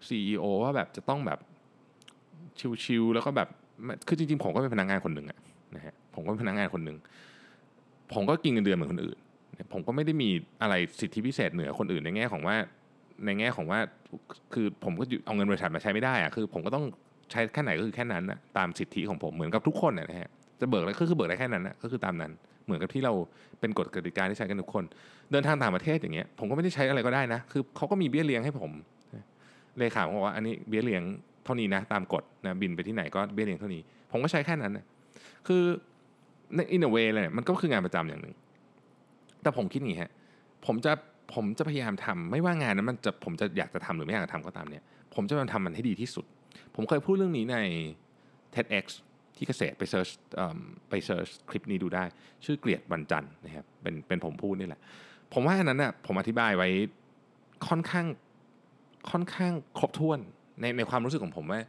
[0.07, 1.39] CEO ว่าแบบจะต้องแบบ
[2.85, 3.49] ชิลๆแล้วก็แบบ
[4.09, 5.39] คือจริงๆ ผมก็เป็นพนักงานคนหนึ่งอะ
[5.77, 6.97] นะฮะ ผมก็เป็นพนักงานคนหนึ่ง
[8.15, 9.19] ผมก็กินเงินเดือนเหมือนคนอื่น
[9.73, 10.29] ผมก็ไม่ได้มี
[10.63, 12.57] อะไรสิทธิพิเศษเหนือคนอื่นในแง่ของว่า
[13.27, 13.79] ในแง่ของว่า
[14.55, 16.85] คือผมก็เอาเงินบริษัทมาใช้ไม่ได้อะคือ ผมก็ต้อง
[17.31, 20.31] ใช้แค่ไหนก็คือแค่นั้นนะตามสิทธิของผมเหมือนกับทุกคนนะฮะ
[20.61, 22.33] จะเบิกอะไรก็คือเบิกได้แค่นั้นนะก็คือตามนั้น
[22.65, 23.13] เหมือนกับที่เรา
[23.61, 24.85] เป็นกฎกติกาที่ใช้กันทุกคน
[25.33, 28.71] เดินทางต่างประเทศอย่างเงี้ยผมก็ไม่ได้ใช้อะไรก็ได้นะ คือเขาก็มีเบี้ยเลี้ยงให้ผม
[29.79, 31.03] เลขาบอกว่าอันนี้เบี้ยเลี้ยง
[31.45, 33.83] เท่านี้นะ ตามกฎนะบินไปที่ไหนก็เบี้ยเลี้ยงเท่านี้
[34.13, 34.85] ผมก็ใช้แค่นั้นนะ
[35.47, 35.63] คือ
[36.57, 38.35] ในอินเวเลยมันก็คืองานประจำอย่างหนึ่ง
[39.43, 40.13] แต่ผมคิดอย่างนี้ฮะ
[40.67, 40.93] ผมจะ
[41.35, 44.85] ผมจะพยายามทำไม่ว่างานนั้นมันจะผมจะอยากจะทำหรือไม่อยากจะทำก็ตามเนี่ย
[45.15, 46.25] ผมจะพยายามทำมันให้ดีที่สุด
[46.75, 47.57] ผมเคยพูดเรื่องนี้ใน
[48.55, 48.85] TEDx
[49.37, 50.09] ที่เกษตรไป search
[50.89, 52.05] ไป search คลิปนี้ดูได้
[52.45, 54.81] ชื่อเกลียดวันจันทร์นะครับเป็นเป็นผมพูดนี่แหละ
[55.33, 56.69] ผมว่าอันนั้นน่ะผมอธิบายไว้
[57.69, 58.07] ค่อนข้าง
[59.11, 60.19] ค่อนข้างครบถ้วน
[60.61, 61.61] ในในความรู้สึกของผมว่า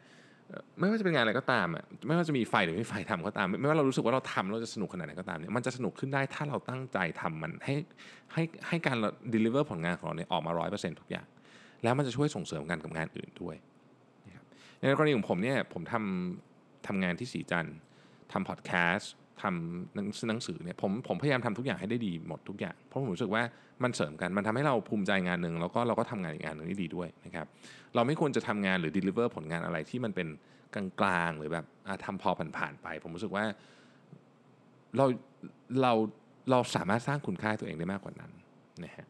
[0.79, 7.73] ไม่ว่าจะเป็นงานอะไรก็ตามอะไม่ว่าจะมีไฟหรือไม่ไฟทำก็ตาม ไม่ว่าเรารู้สึกว่าเราทำเราจะสนุกขนาดไหนก็ตามเนี่ยมันจะสนุกขึ้นได้ถ้าเราตั้งใจทำมันให้
[8.33, 8.97] ให้ให้การ
[9.33, 11.27] deliver ผลงานของเราเนี่ยออกมาร้อยเปอร์เซ็นต์ทุกอย่าง
[11.83, 13.55] แล้วมันจะช่วยส่งเสริมกันกับงานอื่นด้วย
[14.27, 14.45] นะครับ
[14.79, 17.65] ในกรณีของผมเนี่ยผมทำทำงานที่สีจัน
[18.31, 19.11] ทำพอดแคสต์
[19.41, 19.97] ทำห
[20.31, 23.43] นังสือเนี่ยผมผมพยายามทำทุกอย่างให้ได้ดีหมดทุกอย่าง เพราะผมรู้สึกว่า
[23.83, 27.47] มันเสริมกันมันทำให้เราภูมิใจงานหนึ่งแล้วก็เราก็ทำงานอีกงานหนึ่งที่ดีด้วยนะครับ
[27.95, 30.27] เราไม่ควรจะทำงานหรือ deliver ผลงานอะไรที่มันเป็น
[30.73, 31.65] กลางๆหรือแบบ
[32.05, 33.45] ทำพอผ่านๆไป ผมรู้สึกว่า
[34.97, 35.05] เรา
[35.81, 35.93] เรา
[36.51, 38.31] เราสามารถสร้างคุณค่าตัวเองได้มากกว่านั้น
[38.83, 39.05] นะฮะ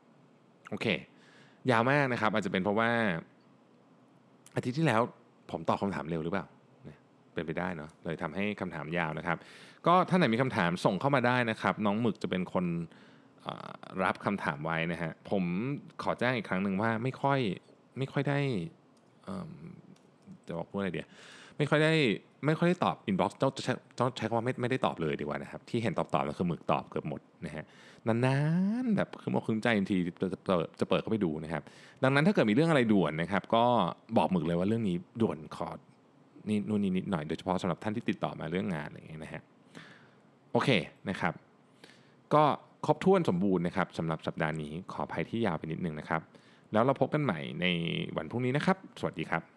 [0.70, 0.88] โอเค
[1.72, 2.90] ยาวมากนะครับ อาจจะเป็นเพราะว่า
[4.56, 5.02] อาทิตย์ที่แล้ว
[5.52, 6.46] ผมตอบคำถามเร็วหรือเปล่า
[7.34, 9.38] เป็นไปได้เนาะเลยทำให้คำถามยาวนะครับ
[9.88, 12.66] ก็ท่านไหนมีคำถามส่งเข้ามาได้นะครับ น้องหมึกจะเป็นคน
[14.04, 15.44] รับคำถามไว้นะฮะผม
[16.04, 17.40] ขอแจ้งอีกครั้งหนึ่งว่าไม่ค่อย
[17.98, 18.40] ไม่ค่อยได้
[20.48, 21.08] จะบอกพูดอะไรเดียว
[21.58, 21.94] ไม่ค่อยได้
[22.46, 27.66] ไม่ค่อยได้ตอบ inbox ต้องใช้ต้องใช้คำว่าไม่ไม่ได้ตอบเลยดีกว่านะครับ ที่เห็นตอบตอบก็คือหมึกตอบเกือบหมดนะฮะ
[28.08, 28.38] นา
[28.84, 31.64] นๆแบบคือมอกคืนใจทีจะเปิดจะเปิดเข้าไปดูนะครับ
[32.04, 33.64] ดังนั้นถ้าเกิดมีเรื่องอะไรด่วนนะครับ ก็
[34.18, 35.70] บอกหมึกเลยว่าเรื่องนี้ด่วนขอ
[36.50, 39.44] นี่นู่นนี่นิดหน่อยโดยเฉพาะสำหรับท่านที่ติดต่อมาเรื่องงานอะไรอย่างเงี้ยนะฮะ
[40.58, 40.72] โอเค
[41.10, 41.34] นะครับ
[42.34, 42.43] ก็
[42.86, 46.22] ครบถ้วนสมบูรณ์นะครับสำหรับสัปดาห์นี้ขออภัยที่ยาวไปนิดนึงนะครับ
[46.74, 47.66] แล้วเราพบกันใหม่ใน
[48.18, 49.57] วันพรุ่งนี้นะครับ สวัสดีครับ